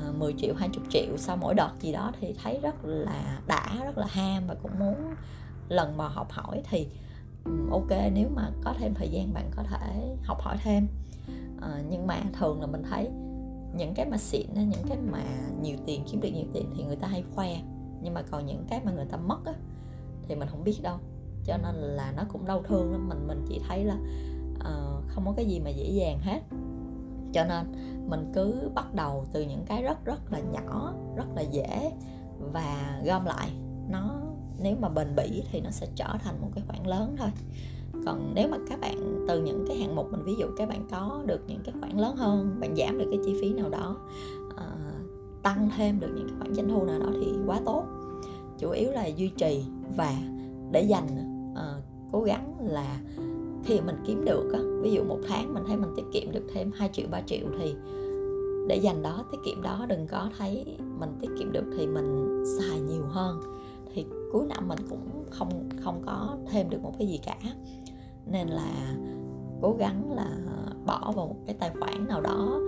uh, 0.10 0.16
10 0.16 0.34
triệu 0.38 0.54
20 0.56 0.86
triệu 0.90 1.18
sau 1.18 1.38
mỗi 1.38 1.54
đợt 1.54 1.72
gì 1.80 1.92
đó 1.92 2.12
thì 2.20 2.36
thấy 2.44 2.60
rất 2.62 2.76
là 2.86 3.40
đã 3.48 3.78
rất 3.86 3.98
là 3.98 4.08
ham 4.10 4.44
và 4.48 4.56
cũng 4.64 4.80
muốn 4.80 4.96
lần 5.70 5.98
mò 5.98 6.08
học 6.08 6.32
hỏi 6.32 6.62
thì 6.70 6.88
ok 7.72 8.12
nếu 8.14 8.30
mà 8.36 8.52
có 8.64 8.74
thêm 8.80 8.94
thời 8.94 9.10
gian 9.10 9.34
bạn 9.34 9.52
có 9.56 9.64
thể 9.64 10.16
học 10.24 10.42
hỏi 10.42 10.58
thêm. 10.64 10.88
Uh, 11.58 11.86
nhưng 11.90 12.08
mà 12.08 12.22
thường 12.40 12.62
là 12.62 12.68
mình 12.68 12.84
thấy 12.90 13.10
những 13.76 13.94
cái 13.96 14.06
mà 14.06 14.18
xịn 14.18 14.48
những 14.54 14.84
cái 14.88 14.98
mà 15.12 15.24
nhiều 15.62 15.78
tiền 15.86 16.04
kiếm 16.12 16.22
được 16.22 16.30
nhiều 16.34 16.46
tiền 16.54 16.66
thì 16.78 16.84
người 16.84 16.96
ta 16.96 17.08
hay 17.08 17.24
khoe. 17.36 17.56
Nhưng 18.02 18.14
mà 18.14 18.22
còn 18.32 18.46
những 18.46 18.66
cái 18.70 18.82
mà 18.86 18.92
người 18.92 19.06
ta 19.06 19.18
mất 19.18 19.46
á 19.46 19.54
thì 20.28 20.36
mình 20.36 20.48
không 20.48 20.64
biết 20.64 20.80
đâu. 20.84 20.98
Cho 21.46 21.58
nên 21.58 21.76
là 21.76 22.14
nó 22.18 22.24
cũng 22.30 22.46
đau 22.46 22.64
thương 22.64 22.92
lắm. 22.92 23.10
Mình 23.10 23.28
mình 23.28 23.46
chỉ 23.48 23.62
thấy 23.68 23.84
là 23.84 23.98
uh, 24.56 25.04
không 25.08 25.26
có 25.26 25.34
cái 25.36 25.46
gì 25.46 25.60
mà 25.60 25.70
dễ 25.70 25.90
dàng 25.90 26.20
hết. 26.22 26.40
Cho 27.34 27.46
nên 27.46 27.66
mình 28.08 28.32
cứ 28.34 28.72
bắt 28.76 28.94
đầu 28.94 29.26
từ 29.32 29.42
những 29.42 29.66
cái 29.66 29.84
rất 29.84 30.06
rất 30.06 30.32
là 30.32 30.40
nhỏ 30.40 30.94
rất 31.16 31.28
là 31.36 31.42
dễ 31.42 31.92
và 32.54 33.02
gom 33.06 33.26
lại. 33.26 33.50
Nó 33.90 34.22
nếu 34.62 34.76
mà 34.82 34.90
bền 34.90 35.08
bỉ 35.16 35.44
thì 35.52 35.62
nó 35.62 35.70
sẽ 35.70 35.88
trở 35.96 36.08
thành 36.24 36.42
một 36.42 36.48
cái 36.56 36.64
khoản 36.68 36.88
lớn 36.88 37.16
thôi. 37.18 37.30
Còn 38.06 38.32
nếu 38.36 38.48
mà 38.48 38.58
các 38.70 38.80
bạn 38.80 39.26
từ 39.28 39.44
những 39.44 39.66
cái 39.68 39.78
hạng 39.78 39.96
mục 39.96 40.12
mình 40.12 40.24
ví 40.24 40.36
dụ 40.36 40.48
các 40.58 40.70
bạn 40.70 40.88
có 40.92 41.24
được 41.26 41.42
những 41.48 41.60
cái 41.64 41.76
khoản 41.80 41.98
lớn 41.98 42.16
hơn 42.16 42.58
bạn 42.60 42.76
giảm 42.76 42.98
được 42.98 43.06
cái 43.12 43.20
chi 43.26 43.38
phí 43.42 43.54
nào 43.54 43.70
đó 43.70 43.98
uh, 44.48 45.44
tăng 45.44 45.70
thêm 45.78 46.00
được 46.00 46.10
những 46.16 46.28
cái 46.28 46.36
khoản 46.40 46.54
doanh 46.54 46.70
thu 46.70 46.86
nào 46.86 47.00
đó 47.00 47.10
thì 47.22 47.34
quá 47.46 47.62
tốt. 47.66 47.86
Chủ 48.58 48.70
yếu 48.70 48.92
là 48.92 49.06
duy 49.06 49.28
trì 49.28 49.64
và 49.98 50.14
để 50.72 50.82
dành 50.82 51.08
uh, 51.54 51.84
cố 52.12 52.22
gắng 52.22 52.56
là 52.60 53.00
khi 53.66 53.82
mình 53.82 53.96
kiếm 54.06 54.26
được 54.26 54.52
á, 54.54 54.60
ví 54.82 54.92
dụ 54.92 55.04
một 55.04 55.20
tháng 55.28 55.54
mình 55.54 55.64
thấy 55.68 55.78
mình 55.78 55.90
tiết 55.96 56.06
kiệm 56.14 56.32
được 56.32 56.44
thêm 56.54 56.72
2 56.76 56.90
triệu 56.94 57.08
3 57.12 57.22
triệu 57.22 57.48
thì 57.60 57.76
để 58.68 58.76
dành 58.76 59.02
đó 59.02 59.26
tiết 59.32 59.38
kiệm 59.46 59.62
đó 59.62 59.86
đừng 59.90 60.08
có 60.08 60.30
thấy 60.38 60.78
mình 61.00 61.10
tiết 61.22 61.30
kiệm 61.40 61.52
được 61.52 61.66
thì 61.78 61.88
mình 61.88 62.44
xài 62.60 62.80
nhiều 62.80 63.04
hơn 63.10 63.40
cuối 64.32 64.46
năm 64.48 64.68
mình 64.68 64.80
cũng 64.90 65.26
không 65.30 65.70
không 65.84 66.02
có 66.06 66.38
thêm 66.52 66.70
được 66.70 66.84
một 66.84 66.94
cái 67.00 67.08
gì 67.08 67.20
cả. 67.26 67.38
Nên 68.26 68.48
là 68.48 68.96
cố 69.62 69.76
gắng 69.80 70.12
là 70.12 70.38
bỏ 70.86 71.12
vào 71.16 71.28
một 71.28 71.38
cái 71.46 71.56
tài 71.60 71.72
khoản 71.80 72.08
nào 72.08 72.22
đó 72.22 72.60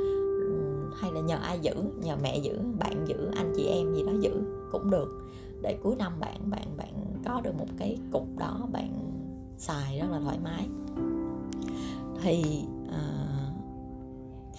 hay 1.01 1.11
là 1.11 1.21
nhờ 1.21 1.35
ai 1.35 1.59
giữ 1.59 1.73
nhờ 2.03 2.15
mẹ 2.23 2.37
giữ 2.37 2.59
bạn 2.79 3.05
giữ 3.07 3.31
anh 3.35 3.53
chị 3.55 3.63
em 3.63 3.93
gì 3.93 4.03
đó 4.03 4.11
giữ 4.21 4.31
cũng 4.71 4.89
được. 4.89 5.31
Để 5.61 5.77
cuối 5.83 5.95
năm 5.95 6.19
bạn 6.19 6.49
bạn 6.49 6.77
bạn 6.77 6.93
có 7.25 7.41
được 7.41 7.55
một 7.57 7.67
cái 7.77 7.97
cục 8.11 8.37
đó 8.37 8.67
bạn 8.71 9.11
xài 9.57 9.99
rất 9.99 10.07
là 10.11 10.19
thoải 10.19 10.39
mái. 10.43 10.67
Thì 12.21 12.65
uh, 12.87 13.55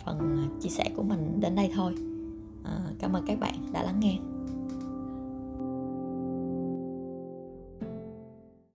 phần 0.04 0.48
chia 0.60 0.68
sẻ 0.68 0.90
của 0.96 1.02
mình 1.02 1.40
đến 1.40 1.54
đây 1.54 1.70
thôi. 1.74 1.94
Uh, 2.60 2.98
cảm 2.98 3.12
ơn 3.12 3.24
các 3.26 3.40
bạn 3.40 3.54
đã 3.72 3.82
lắng 3.82 4.00
nghe. 4.00 4.18